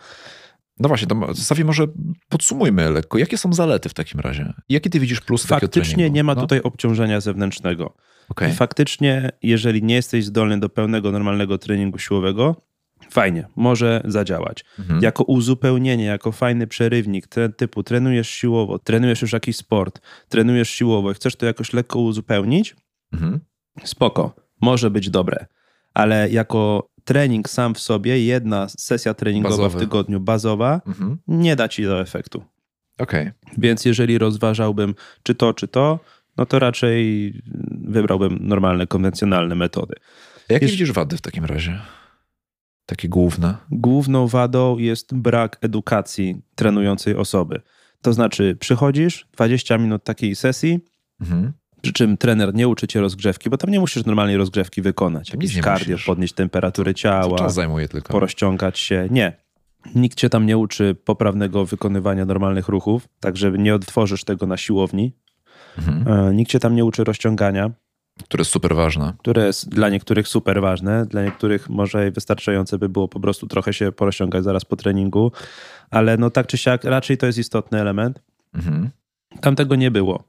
No 0.79 0.87
właśnie, 0.87 1.07
to 1.07 1.35
Safi, 1.35 1.63
może 1.65 1.87
podsumujmy 2.29 2.91
lekko. 2.91 3.17
Jakie 3.17 3.37
są 3.37 3.53
zalety 3.53 3.89
w 3.89 3.93
takim 3.93 4.19
razie? 4.19 4.53
Jakie 4.69 4.89
ty 4.89 4.99
widzisz 4.99 5.21
plusy 5.21 5.47
takiego 5.47 5.59
Faktycznie 5.67 5.95
treningu? 5.95 6.15
nie 6.15 6.23
ma 6.23 6.35
No, 6.35 6.41
tutaj 6.41 6.61
obciążenia 6.61 7.21
zewnętrznego. 7.21 7.93
okej. 8.29 8.51
I 8.51 8.53
faktycznie, 8.55 9.29
jeżeli 9.43 9.83
nie 9.83 9.95
jesteś 9.95 10.25
zdolny 10.25 10.59
do 10.59 10.69
pełnego, 10.69 11.11
normalnego 11.11 11.57
treningu 11.57 11.97
siłowego, 11.99 12.61
fajnie, 13.09 13.47
może 13.55 14.01
zadziałać. 14.05 14.65
Mhm. 14.79 15.01
Jako 15.01 15.23
uzupełnienie, 15.23 16.05
jako 16.05 16.31
fajny 16.31 16.67
przerywnik, 16.67 17.27
te, 17.27 17.49
typu 17.49 17.83
trenujesz 17.83 18.29
siłowo, 18.29 18.79
trenujesz 18.79 19.21
już 19.21 19.33
jakiś 19.33 19.55
sport, 19.57 20.01
trenujesz 20.29 20.69
siłowo 20.69 21.11
i 21.11 21.13
chcesz 21.13 21.35
to 21.35 21.45
jakoś 21.45 21.73
lekko 21.73 21.99
uzupełnić, 21.99 22.75
Mhm. 23.13 23.39
spoko, 23.83 24.35
może 24.61 24.91
być 24.91 25.09
dobre. 25.09 25.45
Ale 25.93 26.29
jako 26.29 26.89
trening 27.07 27.49
sam 27.49 27.73
w 27.75 27.79
sobie, 27.79 28.23
jedna 28.25 28.67
sesja 28.69 29.13
treningowa 29.13 29.55
Bazowy. 29.57 29.77
w 29.77 29.81
tygodniu 29.81 30.19
bazowa, 30.19 30.81
Mhm. 30.87 31.17
nie 31.27 31.55
da 31.55 31.67
ci 31.67 31.83
do 31.83 32.01
efektu. 32.01 32.43
Okej. 32.99 33.31
Więc 33.57 33.85
jeżeli 33.85 34.17
rozważałbym 34.17 34.95
czy 35.23 35.35
to, 35.35 35.53
czy 35.53 35.67
to, 35.67 35.99
no 36.37 36.45
to 36.45 36.59
raczej 36.59 37.33
wybrałbym 37.71 38.37
normalne, 38.41 38.87
konwencjonalne 38.87 39.55
metody. 39.55 39.95
A 40.49 40.53
Jakie 40.53 40.65
Wiesz- 40.65 40.71
widzisz 40.71 40.91
wady 40.91 41.17
w 41.17 41.21
takim 41.21 41.45
razie? 41.45 41.79
Takie 42.85 43.09
główne. 43.09 43.55
Główną 43.71 44.27
wadą 44.27 44.77
jest 44.77 45.15
brak 45.15 45.57
edukacji 45.61 46.41
trenującej 46.55 47.15
osoby. 47.15 47.61
To 48.01 48.13
znaczy, 48.13 48.57
przychodzisz, 48.59 49.27
20 49.33 49.77
minut 49.77 50.03
takiej 50.03 50.35
sesji, 50.35 50.79
Mhm. 51.21 51.53
Przy 51.87 51.93
czym 51.93 52.17
trener 52.17 52.53
nie 52.53 52.67
uczy 52.67 52.87
cię 52.87 53.01
rozgrzewki, 53.01 53.49
bo 53.49 53.57
tam 53.57 53.69
nie 53.69 53.79
musisz 53.79 54.05
normalnej 54.05 54.37
rozgrzewki 54.37 54.81
wykonać. 54.81 55.31
Cardio, 55.63 55.93
musisz. 55.93 56.05
podnieść 56.05 56.33
temperaturę 56.33 56.93
ciała, 56.93 57.37
czas 57.37 57.53
zajmuje 57.53 57.87
tylko. 57.87 58.13
porozciągać 58.13 58.79
się. 58.79 59.07
Nie. 59.11 59.33
Nikt 59.95 60.17
cię 60.17 60.29
tam 60.29 60.45
nie 60.45 60.57
uczy 60.57 60.95
poprawnego 61.05 61.65
wykonywania 61.65 62.25
normalnych 62.25 62.67
ruchów, 62.67 63.07
także 63.19 63.51
nie 63.51 63.75
odtworzysz 63.75 64.23
tego 64.23 64.47
na 64.47 64.57
siłowni. 64.57 65.13
Mhm. 65.77 66.27
E, 66.29 66.33
Nikt 66.33 66.51
cię 66.51 66.59
tam 66.59 66.75
nie 66.75 66.85
uczy 66.85 67.03
rozciągania, 67.03 67.71
Które 68.23 68.41
jest 68.41 68.51
super 68.51 68.75
ważne. 68.75 69.13
które 69.19 69.45
jest 69.45 69.69
dla 69.69 69.89
niektórych 69.89 70.27
super 70.27 70.61
ważne, 70.61 71.05
dla 71.05 71.23
niektórych 71.23 71.69
może 71.69 72.11
wystarczające 72.11 72.77
by 72.77 72.89
było 72.89 73.07
po 73.07 73.19
prostu 73.19 73.47
trochę 73.47 73.73
się 73.73 73.91
porozciągać 73.91 74.43
zaraz 74.43 74.65
po 74.65 74.75
treningu, 74.75 75.31
ale 75.89 76.17
no 76.17 76.29
tak 76.29 76.47
czy 76.47 76.57
siak 76.57 76.83
raczej 76.83 77.17
to 77.17 77.25
jest 77.25 77.39
istotny 77.39 77.81
element. 77.81 78.19
Mhm. 78.53 78.89
Tam 79.41 79.55
tego 79.55 79.75
nie 79.75 79.91
było. 79.91 80.23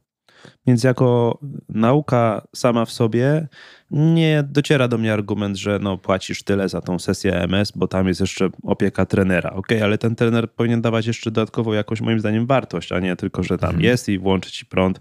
Więc 0.67 0.85
jako 0.85 1.39
nauka 1.69 2.47
sama 2.57 2.85
w 2.85 2.93
sobie 2.93 3.49
nie 3.91 4.45
dociera 4.49 4.89
do 4.89 4.99
mnie 4.99 5.13
argument, 5.13 5.57
że 5.57 5.79
no 5.83 5.99
płacisz 5.99 6.43
tyle 6.43 6.69
za 6.69 6.81
tą 6.81 6.99
sesję 6.99 7.41
MS, 7.41 7.73
bo 7.77 7.89
tam 7.89 8.09
jest 8.09 8.21
jeszcze 8.21 8.49
opieka 8.63 9.07
trenera. 9.07 9.51
Ok, 9.51 9.69
ale 9.83 9.99
ten 9.99 10.15
trener 10.15 10.53
powinien 10.53 10.83
dawać 10.83 11.07
jeszcze 11.07 11.31
dodatkową 11.31 11.73
jakąś 11.73 12.01
moim 12.01 12.21
zdaniem 12.21 12.47
wartość, 12.47 12.93
a 12.93 13.01
nie 13.01 13.17
tylko, 13.17 13.43
że 13.43 13.59
tam 13.59 13.69
Mhm. 13.69 13.85
jest 13.85 14.09
i 14.09 14.19
włączy 14.19 14.53
ci 14.53 14.67
prąd, 14.67 15.01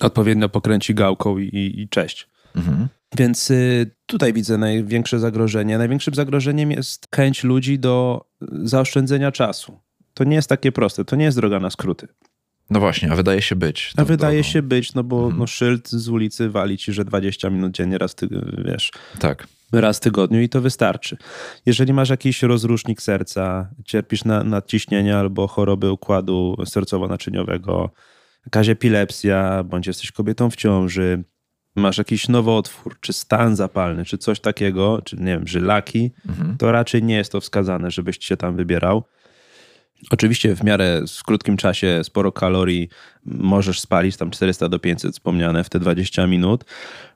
odpowiednio 0.00 0.48
pokręci 0.48 0.94
gałką 0.94 1.38
i, 1.38 1.44
i, 1.44 1.80
i 1.80 1.88
cześć. 1.88 2.28
Mhm. 2.56 2.88
Więc 3.16 3.50
y, 3.50 3.90
tutaj 4.06 4.32
widzę 4.32 4.58
największe 4.58 5.18
zagrożenie. 5.18 5.78
Największym 5.78 6.14
zagrożeniem 6.14 6.70
jest 6.70 7.08
chęć 7.14 7.44
ludzi 7.44 7.78
do 7.78 8.24
zaoszczędzenia 8.62 9.32
czasu. 9.32 9.80
To 10.14 10.24
nie 10.24 10.36
jest 10.36 10.48
takie 10.48 10.72
proste, 10.72 11.04
to 11.04 11.16
nie 11.16 11.24
jest 11.24 11.38
droga 11.38 11.60
na 11.60 11.70
skróty. 11.70 12.08
No 12.70 12.80
właśnie, 12.80 13.12
a 13.12 13.16
wydaje 13.16 13.42
się 13.42 13.56
być. 13.56 13.92
A 13.96 14.04
wydaje 14.04 14.36
drogą. 14.38 14.52
się 14.52 14.62
być, 14.62 14.94
no 14.94 15.04
bo 15.04 15.16
Mhm. 15.18 15.38
no, 15.38 15.46
szyld 15.46 15.88
z 15.90 16.08
ulicy 16.08 16.50
wali 16.50 16.78
ci, 16.78 16.92
że 16.92 17.04
20 17.04 17.50
minut 17.50 17.72
dziennie 17.72 17.98
raz, 17.98 18.14
ty, 18.14 18.28
wiesz, 18.64 18.92
Tak. 19.18 19.46
raz 19.72 19.96
w 19.96 20.00
tygodniu 20.00 20.40
i 20.40 20.48
to 20.48 20.60
wystarczy. 20.60 21.16
Jeżeli 21.66 21.92
masz 21.92 22.08
jakiś 22.10 22.42
rozrusznik 22.42 23.02
serca, 23.02 23.68
cierpisz 23.84 24.24
na 24.24 24.44
nadciśnienie 24.44 25.16
albo 25.16 25.46
choroby 25.46 25.90
układu 25.92 26.56
sercowo-naczyniowego, 26.66 27.88
jakaś 28.46 28.68
epilepsja, 28.68 29.64
bądź 29.64 29.86
jesteś 29.86 30.12
kobietą 30.12 30.50
w 30.50 30.56
ciąży, 30.56 31.24
masz 31.76 31.98
jakiś 31.98 32.28
nowotwór, 32.28 32.96
czy 33.00 33.12
stan 33.12 33.56
zapalny, 33.56 34.04
czy 34.04 34.18
coś 34.18 34.40
takiego, 34.40 35.02
czy 35.04 35.16
nie 35.16 35.24
wiem, 35.24 35.46
żylaki, 35.46 36.10
Mhm. 36.28 36.56
to 36.58 36.72
raczej 36.72 37.02
nie 37.02 37.14
jest 37.14 37.32
to 37.32 37.40
wskazane, 37.40 37.90
żebyś 37.90 38.18
się 38.20 38.36
tam 38.36 38.56
wybierał. 38.56 39.04
Oczywiście 40.10 40.56
w 40.56 40.64
miarę 40.64 41.00
w 41.20 41.24
krótkim 41.24 41.56
czasie 41.56 42.00
sporo 42.04 42.32
kalorii 42.32 42.88
możesz 43.24 43.80
spalić, 43.80 44.16
tam 44.16 44.30
400 44.30 44.68
do 44.68 44.78
500 44.78 45.12
wspomniane 45.12 45.64
w 45.64 45.70
te 45.70 45.78
20 45.78 46.26
minut. 46.26 46.64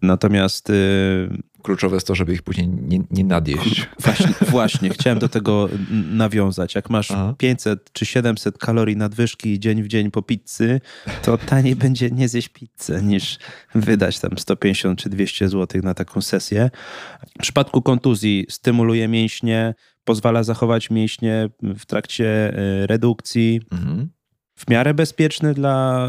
Natomiast 0.03 0.69
yy, 0.69 1.39
Kluczowe 1.69 1.97
jest 1.97 2.07
to, 2.07 2.15
żeby 2.15 2.33
ich 2.33 2.43
później 2.43 2.69
nie, 2.69 3.01
nie 3.11 3.25
nadjeść. 3.25 3.89
właśnie, 4.05 4.27
właśnie 4.41 4.91
chciałem 4.91 5.19
do 5.19 5.29
tego 5.29 5.69
nawiązać. 6.11 6.75
Jak 6.75 6.91
masz 6.91 7.11
Aha. 7.11 7.35
500 7.39 7.93
czy 7.93 8.07
700 8.07 8.59
kalorii 8.59 8.97
nadwyżki 8.97 9.61
dzień 9.61 9.83
w 9.83 9.89
dzień 9.89 10.11
po 10.11 10.23
pizzy, 10.23 10.81
to 11.23 11.39
taniej 11.39 11.77
będzie 11.77 12.11
nie 12.11 12.29
zjeść 12.29 12.49
pizzę 12.49 13.03
niż 13.03 13.39
wydać 13.75 14.19
tam 14.19 14.39
150 14.39 14.99
czy 14.99 15.09
200 15.09 15.49
zł 15.49 15.83
na 15.85 15.95
taką 15.95 16.21
sesję. 16.21 16.71
W 17.39 17.43
przypadku 17.43 17.83
kontuzji 17.83 18.47
stymuluje 18.51 19.09
mięśnie, 19.09 19.75
pozwala 20.05 20.43
zachować 20.43 20.91
mięśnie 20.91 21.49
w 21.63 21.87
trakcie 21.87 22.59
y, 22.83 22.87
redukcji. 22.87 23.61
Mhm. 23.73 24.09
W 24.55 24.71
miarę 24.71 24.95
bezpieczny 24.95 25.55
dla 25.55 26.09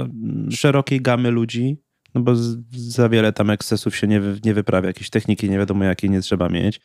szerokiej 0.49 1.01
gamy 1.01 1.31
ludzi, 1.31 1.77
no 2.15 2.21
bo 2.21 2.31
za 2.71 3.09
wiele 3.09 3.33
tam 3.33 3.49
ekscesów 3.49 3.95
się 3.95 4.07
nie, 4.07 4.21
nie 4.45 4.53
wyprawia, 4.53 4.87
jakieś 4.87 5.09
techniki 5.09 5.49
nie 5.49 5.57
wiadomo 5.57 5.83
jakie 5.83 6.09
nie 6.09 6.21
trzeba 6.21 6.49
mieć. 6.49 6.81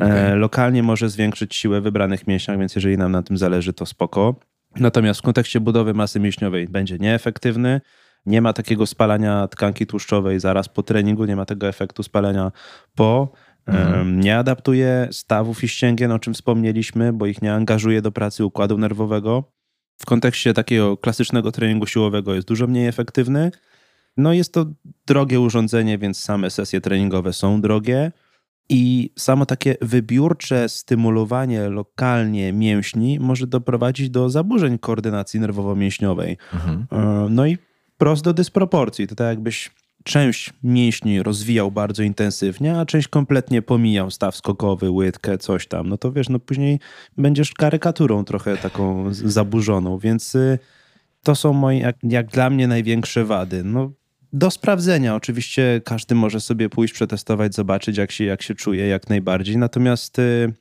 E, 0.00 0.04
Okej. 0.04 0.38
lokalnie 0.38 0.82
może 0.82 1.08
zwiększyć 1.08 1.56
siłę 1.56 1.80
wybranych 1.80 2.26
mięśniach, 2.26 2.58
więc 2.58 2.74
jeżeli 2.74 2.98
nam 2.98 3.12
na 3.12 3.22
tym 3.22 3.36
zależy, 3.36 3.72
to 3.72 3.86
spoko. 3.86 4.34
Natomiast 4.76 5.20
w 5.20 5.22
kontekście 5.22 5.60
budowy 5.60 5.94
masy 5.94 6.20
mięśniowej 6.20 6.68
będzie 6.68 6.98
nieefektywny. 6.98 7.80
Nie 8.26 8.42
ma 8.42 8.52
takiego 8.52 8.86
spalania 8.86 9.48
tkanki 9.48 9.86
tłuszczowej 9.86 10.40
zaraz 10.40 10.68
po 10.68 10.82
treningu, 10.82 11.24
nie 11.24 11.36
ma 11.36 11.44
tego 11.44 11.68
efektu 11.68 12.02
spalania 12.02 12.52
po. 12.94 13.32
Mhm. 13.66 14.20
Nie 14.20 14.38
adaptuje 14.38 15.08
stawów 15.10 15.64
i 15.64 15.68
ścięgien, 15.68 16.12
o 16.12 16.18
czym 16.18 16.34
wspomnieliśmy, 16.34 17.12
bo 17.12 17.26
ich 17.26 17.42
nie 17.42 17.52
angażuje 17.52 18.02
do 18.02 18.12
pracy 18.12 18.44
układu 18.44 18.78
nerwowego. 18.78 19.52
W 19.98 20.06
kontekście 20.06 20.54
takiego 20.54 20.96
klasycznego 20.96 21.52
treningu 21.52 21.86
siłowego 21.86 22.34
jest 22.34 22.48
dużo 22.48 22.66
mniej 22.66 22.86
efektywny. 22.86 23.50
No 24.20 24.32
jest 24.32 24.52
to 24.52 24.66
drogie 25.06 25.40
urządzenie, 25.40 25.98
więc 25.98 26.20
same 26.20 26.50
sesje 26.50 26.80
treningowe 26.80 27.32
są 27.32 27.60
drogie. 27.60 28.12
I 28.68 29.10
samo 29.18 29.46
takie 29.46 29.76
wybiórcze 29.80 30.68
stymulowanie 30.68 31.68
lokalnie 31.68 32.52
mięśni 32.52 33.20
może 33.20 33.46
doprowadzić 33.46 34.10
do 34.10 34.30
zaburzeń 34.30 34.78
koordynacji 34.78 35.40
nerwowo-mięśniowej. 35.40 36.36
Mhm. 36.54 36.86
E, 36.92 37.26
No 37.30 37.46
i 37.46 37.58
prost 37.98 38.24
do 38.24 38.32
dysproporcji. 38.32 39.06
To 39.06 39.14
tak 39.14 39.26
jakbyś 39.26 39.70
część 40.04 40.52
mięśni 40.62 41.22
rozwijał 41.22 41.70
bardzo 41.70 42.02
intensywnie, 42.02 42.78
a 42.78 42.86
część 42.86 43.08
kompletnie 43.08 43.62
pomijał 43.62 44.10
staw 44.10 44.36
skokowy, 44.36 44.90
łydkę, 44.90 45.38
coś 45.38 45.66
tam. 45.66 45.88
No 45.88 45.98
to 45.98 46.12
wiesz, 46.12 46.28
no 46.28 46.38
później 46.38 46.80
będziesz 47.16 47.52
karykaturą 47.52 48.24
trochę 48.24 48.56
taką 48.56 49.14
zaburzoną, 49.14 49.98
więc 49.98 50.34
y, 50.34 50.58
to 51.22 51.34
są 51.34 51.52
moje, 51.52 51.78
jak, 51.78 51.96
jak 52.02 52.26
dla 52.26 52.50
mnie, 52.50 52.68
największe 52.68 53.24
wady. 53.24 53.64
No, 53.64 53.92
do 54.32 54.50
sprawdzenia. 54.50 55.14
Oczywiście 55.14 55.80
każdy 55.84 56.14
może 56.14 56.40
sobie 56.40 56.68
pójść, 56.68 56.94
przetestować, 56.94 57.54
zobaczyć, 57.54 57.96
jak 57.96 58.12
się, 58.12 58.24
jak 58.24 58.42
się 58.42 58.54
czuje, 58.54 58.86
jak 58.86 59.08
najbardziej. 59.08 59.56
Natomiast 59.56 60.18
y, 60.18 60.52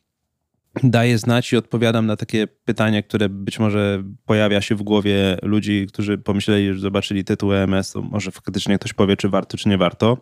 daję 0.84 1.17
znać 1.17 1.53
i 1.53 1.58
odpowiadam 1.58 2.05
na 2.05 2.15
takie 2.15 2.47
pytanie, 2.47 3.03
które 3.03 3.29
być 3.29 3.60
może 3.60 4.03
pojawia 4.25 4.62
się 4.62 4.75
w 4.75 4.84
głowie 4.84 5.38
ludzi, 5.43 5.88
którzy 5.88 6.17
pomyśleli, 6.17 6.73
że 6.73 6.79
zobaczyli 6.79 7.23
tytuł 7.23 7.53
EMS, 7.53 7.91
to 7.91 8.01
może 8.01 8.32
faktycznie 8.32 8.79
ktoś 8.79 8.93
powie, 8.93 9.17
czy 9.17 9.29
warto, 9.29 9.58
czy 9.58 9.69
nie 9.69 9.77
warto. 9.77 10.17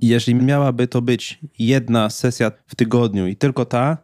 Jeżeli 0.00 0.34
miałaby 0.34 0.86
to 0.88 1.02
być 1.02 1.38
jedna 1.58 2.10
sesja 2.10 2.52
w 2.66 2.74
tygodniu 2.74 3.26
i 3.26 3.36
tylko 3.36 3.64
ta, 3.64 3.96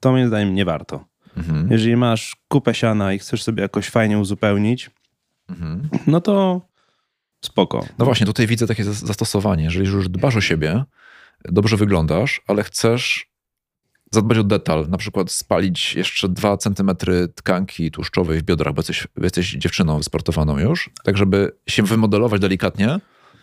to 0.00 0.12
moim 0.12 0.28
zdaniem 0.28 0.54
nie 0.54 0.64
warto. 0.64 1.04
Mhm. 1.36 1.68
Jeżeli 1.70 1.96
masz 1.96 2.36
kupę 2.48 2.74
siana 2.74 3.12
i 3.12 3.18
chcesz 3.18 3.42
sobie 3.42 3.62
jakoś 3.62 3.88
fajnie 3.88 4.18
uzupełnić, 4.18 4.90
Mhm. 5.50 5.88
no 6.06 6.20
to 6.20 6.60
spoko. 7.40 7.86
No 7.98 8.04
właśnie, 8.04 8.26
tutaj 8.26 8.46
widzę 8.46 8.66
takie 8.66 8.84
zastosowanie. 8.84 9.64
Jeżeli 9.64 9.86
już 9.86 10.08
dbasz 10.08 10.36
o 10.36 10.40
siebie, 10.40 10.84
dobrze 11.44 11.76
wyglądasz, 11.76 12.40
ale 12.46 12.62
chcesz 12.62 13.30
zadbać 14.10 14.38
o 14.38 14.44
detal, 14.44 14.88
na 14.88 14.98
przykład 14.98 15.30
spalić 15.30 15.94
jeszcze 15.94 16.28
2 16.28 16.56
cm 16.56 16.90
tkanki 17.34 17.90
tłuszczowej 17.90 18.38
w 18.38 18.42
biodrach, 18.42 18.74
bo 18.74 18.80
jesteś, 18.80 19.06
jesteś 19.22 19.52
dziewczyną 19.52 19.96
wysportowaną 19.96 20.58
już, 20.58 20.90
tak 21.04 21.16
żeby 21.16 21.52
się 21.68 21.82
wymodelować 21.82 22.40
delikatnie. 22.40 22.98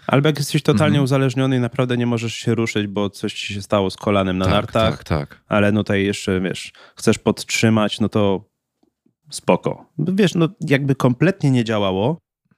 Albo 0.08 0.28
jak 0.28 0.38
jesteś 0.38 0.64
totalnie 0.64 0.88
mhm. 0.98 1.04
uzależniony 1.04 1.58
i 1.58 1.60
naprawdę 1.60 1.98
nie 1.98 2.06
możesz 2.06 2.34
się 2.34 2.56
ruszyć, 2.56 2.88
bo 2.88 3.10
coś 3.10 3.34
ci 3.34 3.54
się 3.54 3.62
stało 3.62 3.90
z 3.90 3.98
kolanem 3.98 4.38
na 4.38 4.46
tak, 4.46 4.54
nartach, 4.54 5.04
tak, 5.04 5.30
tak. 5.30 5.42
ale 5.48 5.72
no 5.72 5.80
tutaj 5.84 6.06
jeszcze, 6.06 6.42
wiesz, 6.42 6.72
chcesz 6.96 7.20
podtrzymać, 7.20 8.00
no 8.00 8.10
to 8.10 8.50
spoko. 9.30 9.86
Wiesz, 10.00 10.36
no 10.36 10.50
jakby 10.62 10.96
kompletnie 10.96 11.52
nie 11.52 11.64
działało, 11.64 12.18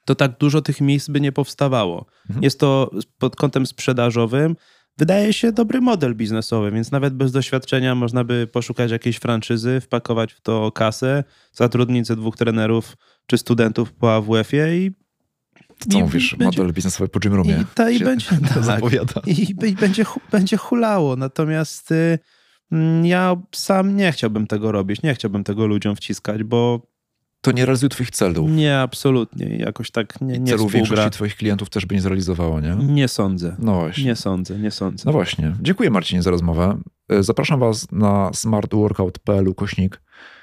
to 0.10 0.16
tak 0.16 0.38
dużo 0.38 0.62
tych 0.62 0.82
miejsc 0.82 1.10
by 1.10 1.22
nie 1.22 1.32
powstawało. 1.32 2.06
Mhm. 2.30 2.44
Jest 2.44 2.60
to 2.60 2.92
pod 3.18 3.36
kątem 3.36 3.66
sprzedażowym 3.66 4.56
wydaje 4.98 5.34
się 5.34 5.52
dobry 5.52 5.82
model 5.82 6.16
biznesowy, 6.16 6.72
więc 6.72 6.92
nawet 6.92 7.14
bez 7.14 7.32
doświadczenia 7.32 7.96
można 7.96 8.24
by 8.24 8.48
poszukać 8.48 8.92
jakiejś 8.92 9.18
franczyzy, 9.18 9.82
wpakować 9.82 10.34
w 10.34 10.42
to 10.42 10.72
kasę, 10.72 11.24
zatrudnić 11.54 12.08
ze 12.08 12.16
dwóch 12.16 12.38
trenerów 12.38 12.98
czy 13.28 13.38
studentów 13.38 13.94
po 13.94 14.16
AWF-ie 14.16 14.86
i 14.86 14.92
co 15.90 15.98
I 15.98 16.02
mówisz, 16.02 16.36
będzie, 16.36 16.60
model 16.60 16.74
biznesowy 16.74 17.10
po 17.10 17.20
Jim 17.24 17.34
Roomie? 17.34 17.54
I, 17.62 17.66
ta, 17.76 17.90
i 17.90 18.00
będzie, 18.00 18.30
tak, 19.14 19.28
i, 19.28 19.52
i, 19.52 19.76
będzie, 19.76 20.06
będzie 20.32 20.58
hulało. 20.58 21.16
Natomiast 21.16 21.92
y, 21.92 22.20
mm, 22.72 23.06
ja 23.06 23.36
sam 23.56 23.96
nie 23.96 24.12
chciałbym 24.12 24.48
tego 24.48 24.72
robić, 24.72 25.02
nie 25.02 25.14
chciałbym 25.14 25.44
tego 25.44 25.68
ludziom 25.68 25.96
wciskać, 25.96 26.44
bo 26.44 26.89
to 27.42 27.52
nie 27.52 27.66
realizuje 27.66 27.90
twoich 27.90 28.12
celów. 28.12 28.52
Nie, 28.52 28.80
absolutnie. 28.80 29.58
Jakoś 29.58 29.92
tak 29.92 30.22
nie, 30.22 30.40
nie 30.40 30.52
Celów 30.52 30.72
większości 30.72 31.10
twoich 31.10 31.36
klientów 31.36 31.70
też 31.70 31.86
by 31.86 31.96
nie 31.96 32.02
zrealizowało, 32.02 32.60
nie? 32.60 32.76
Nie 32.76 33.08
sądzę. 33.08 33.56
No 33.60 33.74
właśnie. 33.74 34.04
Nie 34.04 34.16
sądzę, 34.16 34.60
nie 34.60 34.72
sądzę. 34.72 35.04
No 35.06 35.12
właśnie. 35.12 35.56
Dziękuję 35.62 35.90
Marcinie 35.90 36.22
za 36.22 36.32
rozmowę. 36.32 36.78
E, 37.10 37.24
zapraszam 37.24 37.60
was 37.60 37.92
na 37.92 38.32
smartworkout.pl 38.34 39.56
kośnik 39.56 40.02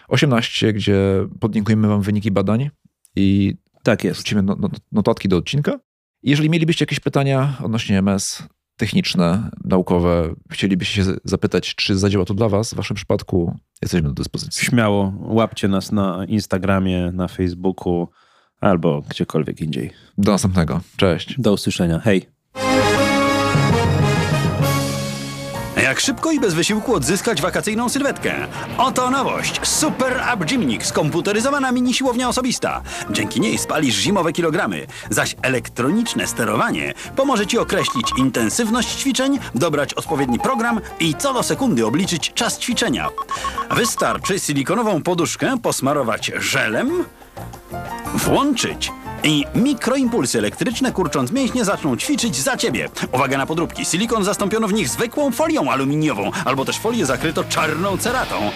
18, 0.09 0.73
gdzie 0.73 1.29
podlinkujemy 1.41 1.89
wam 1.89 2.03
wyniki 2.03 2.31
badań 2.31 2.71
i 3.17 3.57
tak 3.83 4.05
jest. 4.05 4.17
wrzucimy 4.17 4.43
no, 4.43 4.57
no, 4.61 4.69
notatki 4.93 5.29
do 5.29 5.37
odcinka. 5.37 5.79
Jeżeli 6.23 6.51
mielibyście 6.51 6.83
jakieś 6.83 7.01
pytania 7.01 7.57
odnośnie 7.65 7.99
MS, 7.99 8.43
techniczne, 8.77 9.51
naukowe, 9.65 10.35
chcielibyście 10.51 11.05
się 11.05 11.11
zapytać, 11.25 11.75
czy 11.75 11.99
zadziała 11.99 12.25
to 12.25 12.35
dla 12.35 12.49
Was, 12.49 12.75
w 12.75 12.77
Waszym 12.77 12.97
przypadku, 12.97 13.57
jesteśmy 13.83 14.09
do 14.09 14.15
dyspozycji. 14.15 14.67
Śmiało, 14.67 15.13
łapcie 15.21 15.69
nas 15.69 15.93
na 15.93 16.25
Instagramie, 16.25 17.13
na 17.13 17.29
Facebooku 17.29 18.09
albo 18.61 19.03
gdziekolwiek 19.11 19.61
indziej. 19.61 19.91
Do 20.19 20.33
następnego. 20.33 20.81
Cześć. 20.97 21.41
Do 21.41 21.53
usłyszenia. 21.53 21.99
Hej. 21.99 22.36
Jak 25.87 26.01
szybko 26.01 26.33
i 26.33 26.41
bez 26.41 26.55
wysiłku 26.55 26.95
odzyskać 26.95 27.43
wakacyjną 27.43 27.89
sylwetkę? 27.89 28.35
Oto 28.79 29.11
nowość. 29.11 29.61
Super 29.63 30.23
Up 30.35 30.45
Gymnik, 30.45 30.87
skomputeryzowana 30.87 31.73
mini 31.73 31.95
siłownia 31.95 32.29
osobista. 32.29 32.83
Dzięki 33.11 33.41
niej 33.41 33.59
spalisz 33.59 33.95
zimowe 33.95 34.33
kilogramy, 34.33 34.87
zaś 35.11 35.37
elektroniczne 35.43 36.27
sterowanie 36.27 36.95
pomoże 37.17 37.47
Ci 37.47 37.59
określić 37.59 38.07
intensywność 38.19 38.89
ćwiczeń, 38.89 39.39
dobrać 39.55 39.95
odpowiedni 39.95 40.39
program 40.39 40.81
i 41.01 41.15
co 41.15 41.35
do 41.35 41.43
sekundy 41.43 41.87
obliczyć 41.87 42.33
czas 42.35 42.59
ćwiczenia. 42.59 43.09
Wystarczy 43.71 44.39
silikonową 44.39 45.03
poduszkę 45.03 45.59
posmarować 45.63 46.33
żelem, 46.39 47.05
włączyć 48.15 48.91
i 49.27 49.45
mikroimpulsy 49.55 50.39
elektryczne 50.39 50.93
kurcząc 50.93 51.33
mięśnie 51.33 51.65
zaczną 51.65 51.97
ćwiczyć 51.97 52.37
za 52.37 52.57
ciebie. 52.57 52.89
Uwaga 53.13 53.39
na 53.39 53.47
podróbki. 53.47 53.85
Silikon 53.85 54.25
zastąpiono 54.25 54.69
w 54.69 54.73
nich 54.73 54.89
zwykłą 54.89 55.31
folią 55.31 55.71
aluminiową, 55.71 56.31
albo 56.45 56.65
też 56.65 56.79
folię 56.79 57.07
zakryto 57.07 57.45
czarną 57.45 57.99
ceratą. 57.99 58.51